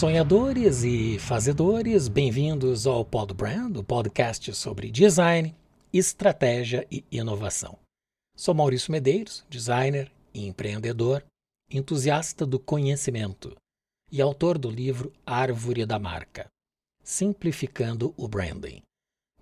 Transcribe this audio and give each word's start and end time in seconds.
Sonhadores 0.00 0.82
e 0.82 1.18
fazedores, 1.18 2.08
bem-vindos 2.08 2.86
ao 2.86 3.04
Pod 3.04 3.34
Brand, 3.34 3.76
o 3.76 3.84
podcast 3.84 4.54
sobre 4.54 4.90
design, 4.90 5.54
estratégia 5.92 6.86
e 6.90 7.04
inovação. 7.12 7.78
Sou 8.34 8.54
Maurício 8.54 8.90
Medeiros, 8.90 9.44
designer 9.50 10.10
empreendedor, 10.32 11.22
entusiasta 11.70 12.46
do 12.46 12.58
conhecimento 12.58 13.54
e 14.10 14.22
autor 14.22 14.56
do 14.56 14.70
livro 14.70 15.12
Árvore 15.26 15.84
da 15.84 15.98
Marca, 15.98 16.46
Simplificando 17.04 18.14
o 18.16 18.26
Branding, 18.26 18.80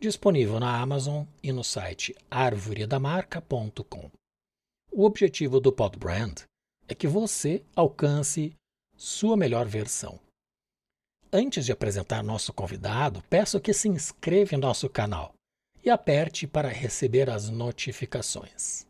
disponível 0.00 0.58
na 0.58 0.80
Amazon 0.80 1.24
e 1.40 1.52
no 1.52 1.62
site 1.62 2.16
arvoredamarca.com. 2.28 4.10
O 4.90 5.04
objetivo 5.04 5.60
do 5.60 5.70
Pod 5.70 5.96
Brand 5.96 6.40
é 6.88 6.96
que 6.96 7.06
você 7.06 7.62
alcance 7.76 8.56
sua 8.96 9.36
melhor 9.36 9.64
versão. 9.64 10.18
Antes 11.30 11.66
de 11.66 11.72
apresentar 11.72 12.22
nosso 12.22 12.54
convidado, 12.54 13.22
peço 13.28 13.60
que 13.60 13.74
se 13.74 13.86
inscreva 13.86 14.54
em 14.54 14.58
nosso 14.58 14.88
canal 14.88 15.34
e 15.84 15.90
aperte 15.90 16.46
para 16.46 16.68
receber 16.68 17.28
as 17.28 17.50
notificações. 17.50 18.86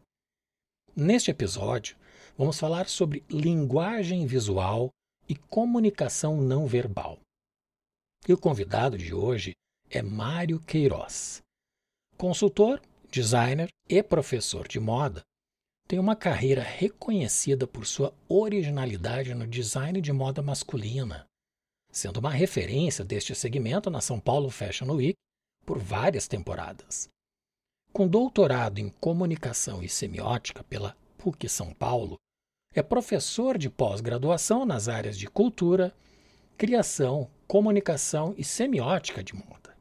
Neste 0.94 1.32
episódio, 1.32 1.96
vamos 2.36 2.56
falar 2.56 2.88
sobre 2.88 3.24
linguagem 3.28 4.24
visual 4.24 4.90
e 5.28 5.34
comunicação 5.34 6.40
não 6.40 6.64
verbal. 6.64 7.18
E 8.28 8.32
o 8.32 8.38
convidado 8.38 8.96
de 8.96 9.12
hoje 9.12 9.52
é 9.90 10.00
Mário 10.00 10.60
Queiroz. 10.60 11.42
Consultor, 12.16 12.80
designer 13.10 13.68
e 13.88 14.00
professor 14.00 14.68
de 14.68 14.78
moda, 14.78 15.22
tem 15.88 15.98
uma 15.98 16.14
carreira 16.14 16.62
reconhecida 16.62 17.66
por 17.66 17.84
sua 17.84 18.14
originalidade 18.28 19.34
no 19.34 19.46
design 19.46 20.00
de 20.00 20.12
moda 20.12 20.40
masculina, 20.40 21.27
sendo 21.98 22.18
uma 22.18 22.30
referência 22.30 23.04
deste 23.04 23.34
segmento 23.34 23.90
na 23.90 24.00
São 24.00 24.20
Paulo 24.20 24.48
Fashion 24.50 24.90
Week 24.92 25.14
por 25.66 25.78
várias 25.78 26.28
temporadas. 26.28 27.08
Com 27.92 28.06
doutorado 28.06 28.78
em 28.78 28.88
comunicação 28.88 29.82
e 29.82 29.88
semiótica 29.88 30.62
pela 30.62 30.96
PUC 31.18 31.48
São 31.48 31.74
Paulo, 31.74 32.16
é 32.72 32.82
professor 32.82 33.58
de 33.58 33.68
pós-graduação 33.68 34.64
nas 34.64 34.88
áreas 34.88 35.18
de 35.18 35.26
cultura, 35.26 35.92
criação, 36.56 37.28
comunicação 37.46 38.34
e 38.38 38.44
semiótica 38.44 39.22
de 39.22 39.34
moda. 39.34 39.76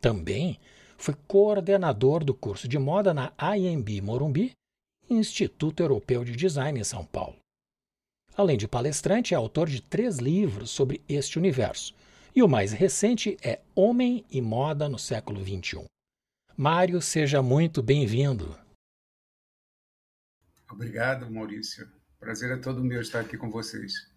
Também 0.00 0.58
foi 0.98 1.14
coordenador 1.28 2.24
do 2.24 2.34
curso 2.34 2.66
de 2.66 2.78
moda 2.78 3.14
na 3.14 3.32
IMB 3.56 4.00
Morumbi 4.02 4.52
Instituto 5.08 5.82
Europeu 5.82 6.24
de 6.24 6.34
Design 6.34 6.80
em 6.80 6.84
São 6.84 7.04
Paulo. 7.04 7.41
Além 8.36 8.56
de 8.56 8.66
palestrante, 8.66 9.34
é 9.34 9.36
autor 9.36 9.68
de 9.68 9.82
três 9.82 10.18
livros 10.18 10.70
sobre 10.70 11.02
este 11.08 11.38
universo, 11.38 11.94
e 12.34 12.42
o 12.42 12.48
mais 12.48 12.72
recente 12.72 13.36
é 13.42 13.60
Homem 13.74 14.24
e 14.30 14.40
Moda 14.40 14.88
no 14.88 14.98
Século 14.98 15.42
XXI. 15.44 15.84
Mário, 16.56 17.00
seja 17.02 17.42
muito 17.42 17.82
bem-vindo. 17.82 18.58
Obrigado, 20.70 21.30
Maurício. 21.30 21.86
Prazer 22.18 22.50
é 22.52 22.56
todo 22.56 22.82
meu 22.82 23.02
estar 23.02 23.20
aqui 23.20 23.36
com 23.36 23.50
vocês. 23.50 24.10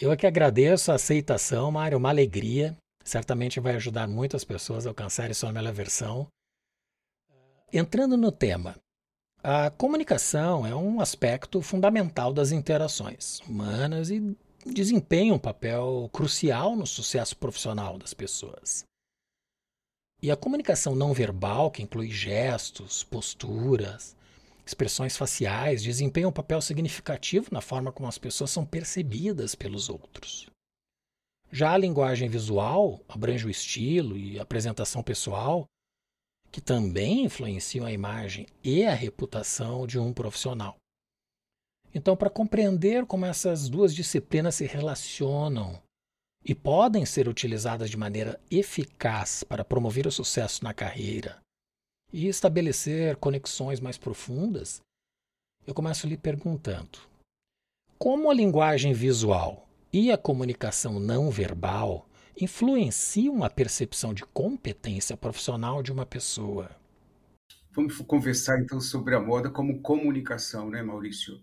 Eu 0.00 0.10
é 0.10 0.16
que 0.16 0.26
agradeço 0.26 0.90
a 0.90 0.96
aceitação, 0.96 1.70
Mário, 1.70 1.98
uma 1.98 2.08
alegria. 2.08 2.76
Certamente 3.04 3.60
vai 3.60 3.76
ajudar 3.76 4.08
muitas 4.08 4.42
pessoas 4.42 4.86
a 4.86 4.90
alcançarem 4.90 5.34
sua 5.34 5.52
melhor 5.52 5.72
versão. 5.72 6.26
Entrando 7.72 8.16
no 8.16 8.32
tema, 8.32 8.74
a 9.46 9.70
comunicação 9.70 10.66
é 10.66 10.74
um 10.74 11.02
aspecto 11.02 11.60
fundamental 11.60 12.32
das 12.32 12.50
interações 12.50 13.40
humanas 13.40 14.08
e 14.08 14.34
desempenha 14.64 15.34
um 15.34 15.38
papel 15.38 16.08
crucial 16.10 16.74
no 16.74 16.86
sucesso 16.86 17.36
profissional 17.36 17.98
das 17.98 18.14
pessoas. 18.14 18.84
E 20.22 20.30
a 20.30 20.36
comunicação 20.36 20.96
não 20.96 21.12
verbal, 21.12 21.70
que 21.70 21.82
inclui 21.82 22.10
gestos, 22.10 23.04
posturas, 23.04 24.16
expressões 24.64 25.14
faciais, 25.14 25.82
desempenha 25.82 26.26
um 26.26 26.32
papel 26.32 26.62
significativo 26.62 27.48
na 27.52 27.60
forma 27.60 27.92
como 27.92 28.08
as 28.08 28.16
pessoas 28.16 28.50
são 28.50 28.64
percebidas 28.64 29.54
pelos 29.54 29.90
outros. 29.90 30.48
Já 31.52 31.72
a 31.72 31.78
linguagem 31.78 32.30
visual 32.30 32.98
abrange 33.06 33.46
o 33.46 33.50
estilo 33.50 34.16
e 34.16 34.38
a 34.38 34.42
apresentação 34.42 35.02
pessoal, 35.02 35.66
que 36.54 36.60
também 36.60 37.24
influenciam 37.24 37.84
a 37.84 37.90
imagem 37.90 38.46
e 38.62 38.84
a 38.84 38.94
reputação 38.94 39.88
de 39.88 39.98
um 39.98 40.12
profissional. 40.12 40.76
Então, 41.92 42.16
para 42.16 42.30
compreender 42.30 43.04
como 43.06 43.26
essas 43.26 43.68
duas 43.68 43.92
disciplinas 43.92 44.54
se 44.54 44.64
relacionam 44.64 45.82
e 46.44 46.54
podem 46.54 47.04
ser 47.04 47.26
utilizadas 47.26 47.90
de 47.90 47.96
maneira 47.96 48.40
eficaz 48.48 49.42
para 49.42 49.64
promover 49.64 50.06
o 50.06 50.12
sucesso 50.12 50.62
na 50.62 50.72
carreira 50.72 51.40
e 52.12 52.28
estabelecer 52.28 53.16
conexões 53.16 53.80
mais 53.80 53.98
profundas, 53.98 54.80
eu 55.66 55.74
começo 55.74 56.06
lhe 56.06 56.16
perguntando: 56.16 57.00
como 57.98 58.30
a 58.30 58.34
linguagem 58.34 58.92
visual 58.92 59.68
e 59.92 60.12
a 60.12 60.16
comunicação 60.16 61.00
não 61.00 61.32
verbal 61.32 62.06
influenciam 62.40 63.44
a 63.44 63.50
percepção 63.50 64.12
de 64.12 64.24
competência 64.24 65.16
profissional 65.16 65.82
de 65.82 65.92
uma 65.92 66.04
pessoa. 66.04 66.70
Vamos 67.72 67.96
conversar 67.98 68.60
então 68.60 68.80
sobre 68.80 69.14
a 69.14 69.20
moda 69.20 69.50
como 69.50 69.80
comunicação, 69.80 70.70
né, 70.70 70.82
Maurício? 70.82 71.42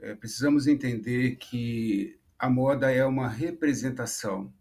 É, 0.00 0.14
precisamos 0.14 0.66
entender 0.66 1.36
que 1.36 2.18
a 2.38 2.48
moda 2.48 2.90
é 2.90 3.04
uma 3.04 3.28
representação, 3.28 4.52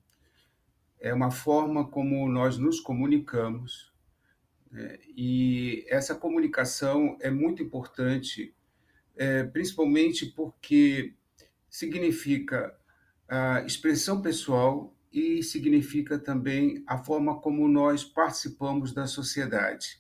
é 1.00 1.14
uma 1.14 1.30
forma 1.30 1.88
como 1.88 2.28
nós 2.28 2.58
nos 2.58 2.80
comunicamos, 2.80 3.94
né? 4.72 4.98
e 5.16 5.86
essa 5.88 6.16
comunicação 6.16 7.16
é 7.22 7.30
muito 7.30 7.62
importante, 7.62 8.56
é, 9.16 9.44
principalmente 9.44 10.26
porque 10.26 11.14
significa 11.70 12.76
a 13.28 13.62
expressão 13.62 14.22
pessoal 14.22 14.97
e 15.18 15.42
significa 15.42 16.20
também 16.20 16.84
a 16.86 17.00
forma 17.00 17.42
como 17.42 17.68
nós 17.68 18.04
participamos 18.04 18.94
da 18.94 19.08
sociedade. 19.08 20.00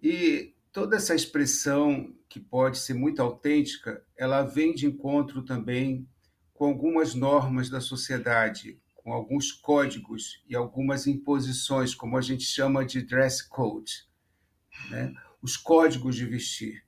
E 0.00 0.54
toda 0.72 0.94
essa 0.94 1.16
expressão, 1.16 2.14
que 2.28 2.38
pode 2.38 2.78
ser 2.78 2.94
muito 2.94 3.20
autêntica, 3.20 4.04
ela 4.16 4.42
vem 4.42 4.72
de 4.72 4.86
encontro 4.86 5.42
também 5.42 6.08
com 6.52 6.66
algumas 6.66 7.12
normas 7.12 7.68
da 7.68 7.80
sociedade, 7.80 8.80
com 8.94 9.12
alguns 9.12 9.50
códigos 9.50 10.44
e 10.48 10.54
algumas 10.54 11.08
imposições, 11.08 11.92
como 11.92 12.16
a 12.16 12.22
gente 12.22 12.44
chama 12.44 12.84
de 12.84 13.02
dress 13.02 13.42
code, 13.42 14.06
né? 14.90 15.12
os 15.42 15.56
códigos 15.56 16.14
de 16.14 16.24
vestir. 16.24 16.84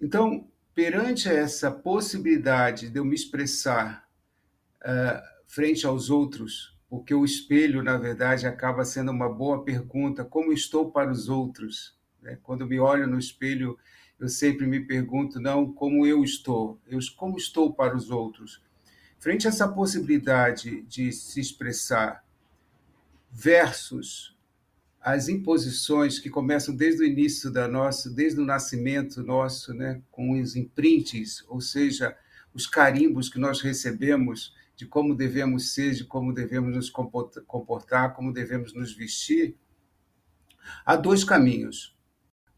Então, 0.00 0.48
perante 0.72 1.28
essa 1.28 1.68
possibilidade 1.72 2.90
de 2.90 2.98
eu 3.00 3.04
me 3.04 3.16
expressar 3.16 4.08
uh, 4.82 5.33
frente 5.46 5.86
aos 5.86 6.10
outros, 6.10 6.76
porque 6.88 7.14
o 7.14 7.24
espelho, 7.24 7.82
na 7.82 7.96
verdade, 7.96 8.46
acaba 8.46 8.84
sendo 8.84 9.10
uma 9.10 9.28
boa 9.28 9.64
pergunta: 9.64 10.24
como 10.24 10.52
estou 10.52 10.90
para 10.90 11.10
os 11.10 11.28
outros? 11.28 11.96
Né? 12.22 12.38
Quando 12.42 12.66
me 12.66 12.78
olho 12.78 13.06
no 13.06 13.18
espelho, 13.18 13.78
eu 14.18 14.28
sempre 14.28 14.66
me 14.66 14.80
pergunto 14.80 15.40
não 15.40 15.72
como 15.72 16.06
eu 16.06 16.22
estou, 16.22 16.80
eu 16.86 16.98
como 17.16 17.36
estou 17.36 17.72
para 17.72 17.96
os 17.96 18.10
outros. 18.10 18.62
Frente 19.18 19.46
a 19.46 19.50
essa 19.50 19.66
possibilidade 19.66 20.82
de 20.82 21.10
se 21.12 21.40
expressar 21.40 22.24
versus 23.30 24.34
as 25.00 25.28
imposições 25.28 26.18
que 26.18 26.30
começam 26.30 26.74
desde 26.74 27.02
o 27.02 27.06
início 27.06 27.50
da 27.50 27.68
nossa, 27.68 28.08
desde 28.08 28.40
o 28.40 28.44
nascimento 28.44 29.22
nosso, 29.22 29.74
né, 29.74 30.00
com 30.10 30.40
os 30.40 30.56
imprints, 30.56 31.44
ou 31.48 31.60
seja, 31.60 32.16
os 32.54 32.66
carimbos 32.66 33.28
que 33.28 33.38
nós 33.38 33.60
recebemos 33.60 34.54
de 34.76 34.86
como 34.86 35.14
devemos 35.14 35.72
ser, 35.72 35.94
de 35.94 36.04
como 36.04 36.32
devemos 36.32 36.74
nos 36.74 36.90
comportar, 36.90 38.14
como 38.14 38.32
devemos 38.32 38.74
nos 38.74 38.92
vestir, 38.92 39.56
há 40.84 40.96
dois 40.96 41.22
caminhos. 41.22 41.96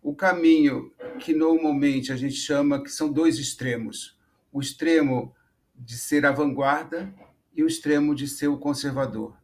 O 0.02 0.14
caminho 0.14 0.92
que 1.18 1.34
normalmente 1.34 2.12
a 2.12 2.16
gente 2.16 2.36
chama 2.36 2.82
que 2.82 2.90
são 2.90 3.12
dois 3.12 3.38
extremos: 3.38 4.18
o 4.52 4.60
extremo 4.60 5.34
de 5.74 5.98
ser 5.98 6.24
a 6.24 6.32
vanguarda 6.32 7.12
e 7.54 7.62
o 7.62 7.66
extremo 7.66 8.14
de 8.14 8.26
ser 8.26 8.48
o 8.48 8.58
conservador. 8.58 9.36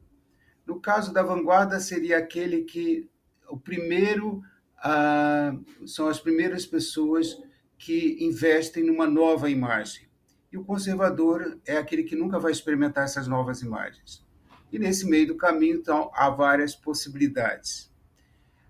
No 0.64 0.80
caso 0.80 1.12
da 1.12 1.22
vanguarda, 1.22 1.80
seria 1.80 2.18
aquele 2.18 2.62
que 2.62 3.10
o 3.48 3.58
primeiro 3.58 4.42
ah, 4.78 5.54
são 5.84 6.08
as 6.08 6.20
primeiras 6.20 6.64
pessoas 6.64 7.36
que 7.76 8.24
investem 8.24 8.84
numa 8.84 9.06
nova 9.06 9.50
imagem 9.50 10.11
e 10.52 10.58
o 10.58 10.64
conservador 10.64 11.58
é 11.66 11.78
aquele 11.78 12.02
que 12.02 12.14
nunca 12.14 12.38
vai 12.38 12.52
experimentar 12.52 13.04
essas 13.04 13.26
novas 13.26 13.62
imagens. 13.62 14.22
E 14.70 14.78
nesse 14.78 15.08
meio 15.08 15.28
do 15.28 15.36
caminho, 15.36 15.76
então, 15.76 16.10
há 16.14 16.28
várias 16.28 16.74
possibilidades. 16.74 17.90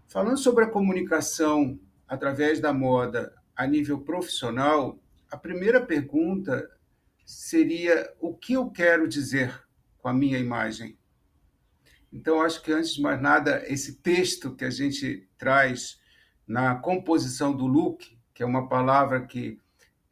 Falando 0.07 0.39
sobre 0.39 0.65
a 0.65 0.71
comunicação 0.71 1.79
através 2.07 2.61
da 2.61 2.73
moda 2.73 3.35
a 3.57 3.67
nível 3.67 4.01
profissional, 4.01 4.99
a 5.31 5.37
primeira 5.37 5.85
pergunta 5.85 6.71
seria 7.25 8.13
o 8.21 8.35
que 8.35 8.53
eu 8.53 8.71
quero 8.71 9.09
dizer 9.09 9.67
com 9.99 10.09
a 10.09 10.13
minha 10.13 10.39
imagem. 10.39 10.99
Então, 12.13 12.43
acho 12.43 12.63
que 12.63 12.73
antes 12.73 12.95
de 12.95 13.01
mais 13.01 13.21
nada, 13.21 13.63
esse 13.67 13.97
texto 13.97 14.55
que 14.55 14.65
a 14.65 14.71
gente 14.71 15.27
traz 15.39 16.01
na 16.47 16.75
composição 16.75 17.57
do 17.57 17.67
look, 17.67 18.19
que 18.35 18.43
é 18.43 18.47
uma 18.47 18.69
palavra 18.69 19.27
que 19.27 19.62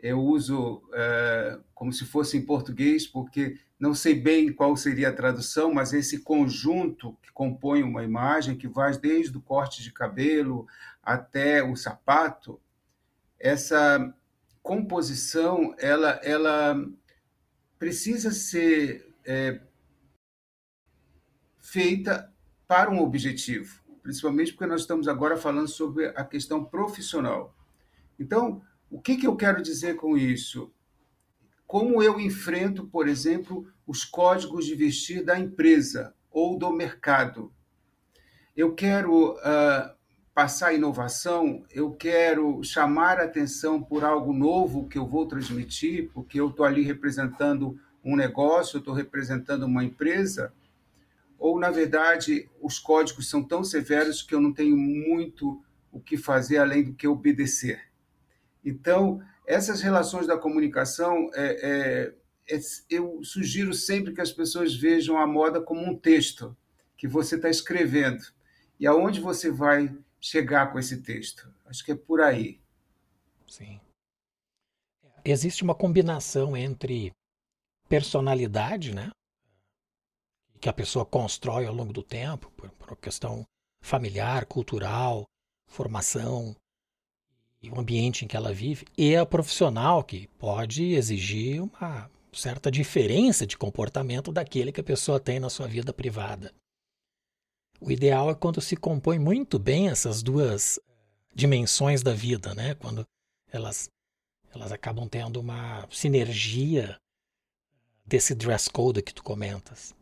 eu 0.03 0.21
uso 0.21 0.83
é, 0.93 1.59
como 1.75 1.93
se 1.93 2.05
fosse 2.05 2.37
em 2.37 2.43
português, 2.43 3.07
porque 3.07 3.59
não 3.79 3.95
sei 3.95 4.15
bem 4.15 4.53
qual 4.53 4.77
seria 4.77 5.09
a 5.09 5.15
tradução, 5.15 5.73
mas 5.73 5.93
esse 5.93 6.21
conjunto 6.21 7.17
que 7.23 7.33
compõe 7.33 7.83
uma 7.83 8.05
imagem, 8.05 8.57
que 8.57 8.69
vai 8.69 8.97
desde 8.97 9.37
o 9.37 9.43
corte 9.43 9.83
de 9.83 9.93
cabelo 9.93 10.67
até 11.03 11.63
o 11.63 11.75
sapato, 11.75 12.61
essa 13.39 14.15
composição 14.63 15.75
ela, 15.79 16.21
ela 16.23 16.77
precisa 17.79 18.31
ser 18.31 19.15
é, 19.25 19.61
feita 21.59 22.31
para 22.69 22.91
um 22.91 23.01
objetivo, 23.01 23.83
principalmente 24.03 24.53
porque 24.53 24.67
nós 24.67 24.83
estamos 24.83 25.09
agora 25.09 25.37
falando 25.37 25.69
sobre 25.69 26.07
a 26.09 26.25
questão 26.25 26.65
profissional. 26.65 27.57
Então, 28.19 28.63
o 28.91 29.01
que, 29.01 29.17
que 29.17 29.27
eu 29.27 29.37
quero 29.37 29.63
dizer 29.63 29.97
com 29.97 30.17
isso? 30.17 30.73
Como 31.67 32.03
eu 32.03 32.19
enfrento, 32.19 32.87
por 32.87 33.07
exemplo, 33.07 33.67
os 33.87 34.05
códigos 34.05 34.67
de 34.67 34.75
vestir 34.75 35.25
da 35.25 35.39
empresa 35.39 36.15
ou 36.31 36.59
do 36.59 36.73
mercado? 36.73 37.53
Eu 38.57 38.75
quero 38.75 39.35
uh, 39.35 39.95
passar 40.35 40.75
inovação, 40.75 41.65
eu 41.71 41.93
quero 41.93 42.63
chamar 42.65 43.21
atenção 43.21 43.81
por 43.81 44.05
algo 44.05 44.33
novo 44.33 44.89
que 44.89 44.99
eu 44.99 45.07
vou 45.07 45.27
transmitir, 45.27 46.11
porque 46.13 46.41
eu 46.41 46.49
estou 46.49 46.67
ali 46.67 46.83
representando 46.83 47.79
um 48.05 48.17
negócio, 48.17 48.79
estou 48.79 48.93
representando 48.93 49.65
uma 49.65 49.85
empresa 49.85 50.53
ou 51.41 51.59
na 51.59 51.71
verdade 51.71 52.49
os 52.61 52.79
códigos 52.79 53.31
são 53.31 53.43
tão 53.43 53.65
severos 53.65 54.21
que 54.21 54.35
eu 54.35 54.41
não 54.41 54.53
tenho 54.53 54.77
muito 54.77 55.65
o 55.91 55.99
que 55.99 56.19
fazer 56.19 56.59
além 56.59 56.85
do 56.85 56.93
que 56.93 57.09
obedecer. 57.09 57.90
Então, 58.65 59.23
essas 59.47 59.81
relações 59.81 60.27
da 60.27 60.37
comunicação, 60.37 61.31
é, 61.35 62.15
é, 62.49 62.55
é, 62.57 62.61
eu 62.89 63.23
sugiro 63.25 63.73
sempre 63.73 64.15
que 64.15 64.21
as 64.21 64.33
pessoas 64.33 64.75
vejam 64.75 65.19
a 65.19 65.27
moda 65.27 65.61
como 65.61 65.83
um 65.83 65.97
texto 65.97 66.57
que 66.97 67.09
você 67.09 67.37
está 67.37 67.49
escrevendo. 67.49 68.23
E 68.79 68.87
aonde 68.87 69.21
você 69.21 69.51
vai 69.51 69.95
chegar 70.21 70.73
com 70.73 70.79
esse 70.79 71.03
texto? 71.03 71.53
Acho 71.67 71.85
que 71.85 71.93
é 71.93 71.97
por 71.97 72.21
aí. 72.21 72.61
Sim. 73.47 73.81
Existe 75.25 75.63
uma 75.63 75.75
combinação 75.75 76.57
entre 76.57 77.13
personalidade, 77.89 78.95
né? 78.95 79.11
que 80.61 80.69
a 80.69 80.73
pessoa 80.73 81.07
constrói 81.07 81.67
ao 81.67 81.75
longo 81.75 81.93
do 81.93 82.03
tempo, 82.03 82.51
por, 82.51 82.71
por 82.73 82.97
questão 82.99 83.45
familiar, 83.83 84.45
cultural, 84.45 85.25
formação 85.67 86.55
e 87.63 87.71
o 87.71 87.79
ambiente 87.79 88.25
em 88.25 88.29
que 88.29 88.37
ela 88.37 88.53
vive, 88.53 88.87
e 88.97 89.15
a 89.15 89.27
profissional, 89.27 90.03
que 90.03 90.27
pode 90.39 90.93
exigir 90.93 91.63
uma 91.63 92.11
certa 92.33 92.71
diferença 92.71 93.47
de 93.47 93.59
comportamento 93.59 94.33
daquele 94.33 94.73
que 94.73 94.81
a 94.81 94.85
pessoa 94.85 95.21
tem 95.21 95.39
na 95.39 95.51
sua 95.51 95.67
vida 95.67 95.93
privada. 95.93 96.53
O 97.81 97.91
ideal 97.91 98.31
é 98.31 98.35
quando 98.35 98.61
se 98.61 98.77
compõe 98.77 99.19
muito 99.19 99.59
bem 99.59 99.89
essas 99.89 100.23
duas 100.23 100.79
dimensões 101.35 102.03
da 102.03 102.13
vida, 102.13 102.55
né? 102.55 102.75
Quando 102.75 103.05
elas 103.51 103.89
elas 104.53 104.73
acabam 104.73 105.09
tendo 105.09 105.41
uma 105.41 105.87
sinergia 105.91 106.99
desse 108.05 108.35
dress 108.35 108.69
code 108.69 109.01
que 109.01 109.15
tu 109.15 109.23
comentas. 109.23 109.95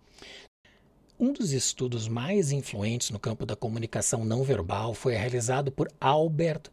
Um 1.21 1.33
dos 1.33 1.53
estudos 1.53 2.09
mais 2.09 2.51
influentes 2.51 3.11
no 3.11 3.19
campo 3.19 3.45
da 3.45 3.55
comunicação 3.55 4.25
não 4.25 4.43
verbal 4.43 4.95
foi 4.95 5.15
realizado 5.15 5.71
por 5.71 5.93
Albert 6.01 6.71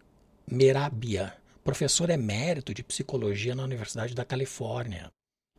Merabia, 0.50 1.36
professor 1.63 2.09
emérito 2.12 2.71
de 2.71 2.83
psicologia 2.83 3.56
na 3.56 3.63
Universidade 3.63 4.13
da 4.13 4.24
Califórnia, 4.24 5.12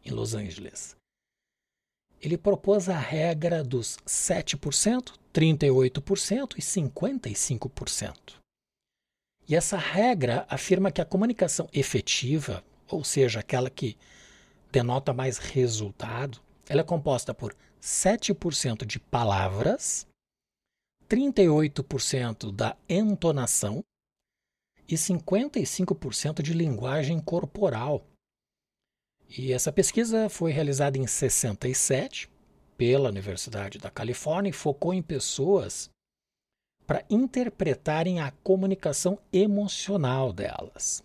em 0.05 0.11
Los 0.11 0.33
Angeles. 0.33 0.97
Ele 2.21 2.39
propôs 2.39 2.89
a 2.89 2.97
regra 2.97 3.65
dos 3.65 3.99
7%, 4.07 5.15
38% 5.35 6.55
e 6.57 6.63
55%. 6.63 8.35
E 9.49 9.57
essa 9.57 9.77
regra 9.77 10.47
afirma 10.49 10.93
que 10.93 11.01
a 11.01 11.05
comunicação 11.05 11.69
efetiva, 11.73 12.65
ou 12.89 13.03
seja, 13.03 13.41
aquela 13.41 13.69
que 13.69 13.99
denota 14.71 15.13
mais 15.13 15.39
resultado, 15.39 16.41
ela 16.69 16.81
é 16.81 16.85
composta 16.85 17.35
por 17.35 17.57
7% 17.83 18.87
de 18.87 19.01
palavras, 19.01 20.07
38% 21.09 22.53
da 22.53 22.77
entonação 22.89 23.85
e 24.89 24.95
55% 24.95 26.43
de 26.43 26.53
linguagem 26.53 27.21
corporal. 27.21 28.07
E 29.29 29.53
essa 29.53 29.73
pesquisa 29.73 30.29
foi 30.29 30.53
realizada 30.53 30.99
em 30.99 31.07
67 31.07 32.31
pela 32.77 33.09
Universidade 33.09 33.79
da 33.79 33.91
Califórnia 33.91 34.51
e 34.51 34.53
focou 34.53 34.95
em 34.95 35.03
pessoas 35.03 35.91
para 36.87 37.05
interpretarem 37.11 38.21
a 38.21 38.31
comunicação 38.31 39.19
emocional 39.33 40.33
delas. 40.33 41.03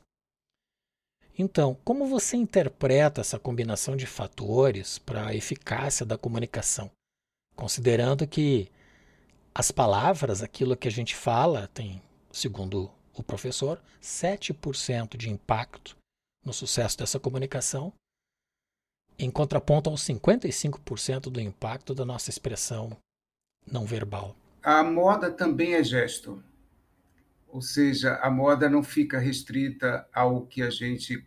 Então, 1.37 1.75
como 1.83 2.05
você 2.05 2.37
interpreta 2.37 3.21
essa 3.21 3.39
combinação 3.39 3.95
de 3.95 4.05
fatores 4.05 4.99
para 4.99 5.27
a 5.27 5.35
eficácia 5.35 6.05
da 6.05 6.17
comunicação? 6.17 6.91
Considerando 7.55 8.27
que 8.27 8.69
as 9.55 9.71
palavras, 9.71 10.43
aquilo 10.43 10.77
que 10.77 10.87
a 10.87 10.91
gente 10.91 11.15
fala, 11.15 11.67
tem, 11.73 12.01
segundo 12.31 12.91
o 13.15 13.23
professor, 13.23 13.81
7% 14.01 15.17
de 15.17 15.29
impacto 15.29 15.95
no 16.45 16.53
sucesso 16.53 16.97
dessa 16.97 17.19
comunicação, 17.19 17.93
em 19.17 19.29
contraponto 19.29 19.89
aos 19.89 20.01
55% 20.01 21.29
do 21.29 21.39
impacto 21.39 21.93
da 21.93 22.05
nossa 22.05 22.29
expressão 22.29 22.97
não 23.69 23.85
verbal. 23.85 24.35
A 24.63 24.83
moda 24.83 25.31
também 25.31 25.75
é 25.75 25.83
gesto. 25.83 26.43
Ou 27.47 27.61
seja, 27.61 28.15
a 28.15 28.31
moda 28.31 28.69
não 28.69 28.81
fica 28.81 29.19
restrita 29.19 30.07
ao 30.13 30.45
que 30.45 30.61
a 30.61 30.69
gente 30.69 31.23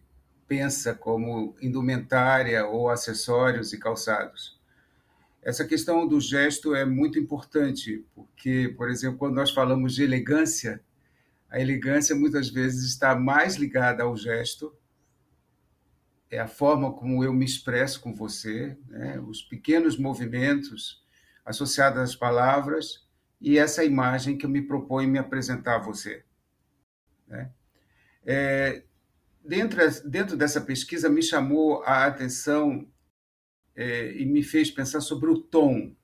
pensa 0.49 0.95
como 0.95 1.55
indumentária 1.61 2.67
ou 2.67 2.89
acessórios 2.89 3.73
e 3.73 3.79
calçados. 3.79 4.59
Essa 5.43 5.65
questão 5.65 6.09
do 6.09 6.21
gesto 6.21 6.75
é 6.75 6.85
muito 6.85 7.19
importante, 7.19 8.05
porque, 8.15 8.73
por 8.77 8.89
exemplo, 8.89 9.19
quando 9.19 9.35
nós 9.35 9.51
falamos 9.51 9.95
de 9.95 10.03
elegância, 10.03 10.81
a 11.55 11.61
elegância 11.61 12.17
muitas 12.17 12.49
vezes 12.49 12.83
está 12.83 13.15
mais 13.15 13.55
ligada 13.55 14.03
ao 14.03 14.17
gesto, 14.17 14.77
é 16.29 16.41
a 16.41 16.49
forma 16.49 16.93
como 16.93 17.23
eu 17.23 17.33
me 17.33 17.45
expresso 17.45 18.01
com 18.01 18.13
você, 18.13 18.77
né? 18.89 19.21
os 19.21 19.41
pequenos 19.41 19.97
movimentos 19.97 21.01
associados 21.45 22.01
às 22.01 22.17
palavras 22.17 23.07
e 23.41 23.57
essa 23.57 23.85
imagem 23.85 24.37
que 24.37 24.45
eu 24.45 24.51
me 24.51 24.63
proponho 24.63 25.09
me 25.09 25.17
apresentar 25.17 25.77
a 25.77 25.79
você. 25.79 26.25
Né? 27.29 27.53
É, 28.27 28.83
dentro, 29.45 29.79
dentro 30.11 30.37
dessa 30.37 30.61
pesquisa, 30.61 31.09
me 31.09 31.23
chamou 31.23 31.85
a 31.85 32.05
atenção 32.05 32.85
é, 33.77 34.13
e 34.17 34.27
me 34.27 34.43
fez 34.43 34.73
pensar 34.73 35.01
sobre 35.01 35.31
o 35.31 35.39
tom. 35.39 35.95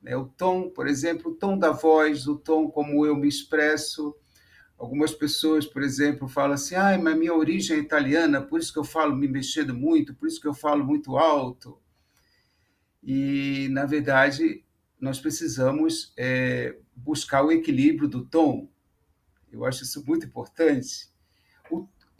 Né? 0.00 0.16
O 0.16 0.26
tom, 0.26 0.70
por 0.70 0.86
exemplo, 0.86 1.32
o 1.32 1.34
tom 1.34 1.58
da 1.58 1.72
voz, 1.72 2.28
o 2.28 2.36
tom 2.36 2.70
como 2.70 3.04
eu 3.04 3.16
me 3.16 3.26
expresso. 3.26 4.14
Algumas 4.80 5.12
pessoas, 5.12 5.66
por 5.66 5.82
exemplo, 5.82 6.26
falam 6.26 6.54
assim: 6.54 6.74
ah, 6.74 6.98
mas 6.98 7.16
minha 7.16 7.34
origem 7.34 7.76
é 7.76 7.80
italiana, 7.80 8.40
por 8.40 8.58
isso 8.58 8.72
que 8.72 8.78
eu 8.78 8.84
falo 8.84 9.14
me 9.14 9.28
mexendo 9.28 9.74
muito, 9.74 10.14
por 10.14 10.26
isso 10.26 10.40
que 10.40 10.48
eu 10.48 10.54
falo 10.54 10.84
muito 10.84 11.16
alto. 11.16 11.78
E, 13.02 13.68
na 13.70 13.86
verdade, 13.86 14.64
nós 14.98 15.20
precisamos 15.20 16.12
é, 16.16 16.76
buscar 16.96 17.44
o 17.44 17.52
equilíbrio 17.52 18.08
do 18.08 18.24
tom. 18.24 18.68
Eu 19.52 19.64
acho 19.64 19.84
isso 19.84 20.04
muito 20.06 20.26
importante 20.26 21.10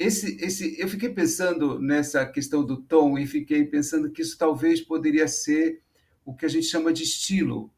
esse, 0.00 0.43
esse, 0.43 0.81
eu 0.81 0.88
fiquei 0.88 1.11
pensando 1.11 1.79
nessa 1.79 2.25
questão 2.25 2.64
do 2.64 2.79
tom 2.79 3.19
e 3.19 3.26
fiquei 3.26 3.67
pensando 3.67 4.11
que 4.11 4.23
isso 4.23 4.37
talvez 4.38 4.81
poderia 4.81 5.29
ser 5.29 5.83
o 6.25 6.35
que 6.35 6.47
a 6.47 6.49
gente 6.49 6.67
chama 6.67 6.90
de 6.90 7.02
estilo, 7.02 7.71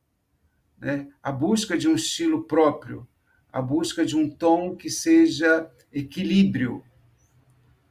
né? 0.79 1.09
A 1.21 1.33
busca 1.33 1.77
de 1.77 1.89
um 1.89 1.97
estilo 1.97 2.45
próprio, 2.45 3.09
a 3.53 3.61
busca 3.61 4.05
de 4.05 4.17
um 4.17 4.31
tom 4.31 4.75
que 4.75 4.89
seja 4.89 5.71
equilíbrio, 5.93 6.83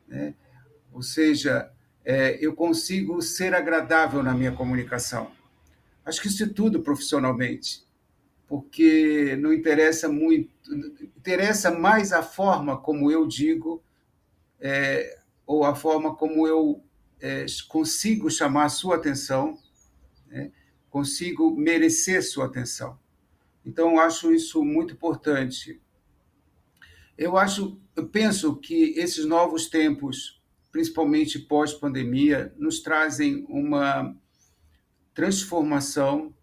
né? 0.07 0.33
Ou 0.91 1.03
seja, 1.03 1.71
é, 2.03 2.37
eu 2.43 2.53
consigo 2.53 3.21
ser 3.21 3.53
agradável 3.53 4.23
na 4.23 4.33
minha 4.33 4.51
comunicação. 4.51 5.31
Acho 6.03 6.21
que 6.21 6.27
isso 6.27 6.43
é 6.43 6.47
tudo 6.47 6.81
profissionalmente, 6.81 7.85
porque 8.47 9.37
não 9.39 9.53
interessa 9.53 10.09
muito, 10.09 10.49
interessa 11.15 11.71
mais 11.71 12.11
a 12.11 12.23
forma 12.23 12.75
como 12.77 13.11
eu 13.11 13.27
digo 13.27 13.81
é, 14.59 15.19
ou 15.45 15.63
a 15.63 15.75
forma 15.75 16.15
como 16.15 16.47
eu 16.47 16.83
é, 17.21 17.45
consigo 17.67 18.29
chamar 18.31 18.65
a 18.65 18.69
sua 18.69 18.95
atenção, 18.95 19.57
né? 20.27 20.51
consigo 20.89 21.55
merecer 21.55 22.23
sua 22.23 22.45
atenção. 22.45 22.99
Então, 23.65 23.99
acho 23.99 24.33
isso 24.33 24.63
muito 24.63 24.93
importante. 24.93 25.79
Eu 27.17 27.37
acho, 27.37 27.79
eu 27.95 28.07
penso 28.07 28.55
que 28.55 28.93
esses 28.97 29.25
novos 29.25 29.67
tempos, 29.69 30.41
principalmente 30.71 31.37
pós-pandemia, 31.37 32.53
nos 32.57 32.81
trazem 32.81 33.45
uma 33.47 34.15
transformação, 35.13 36.33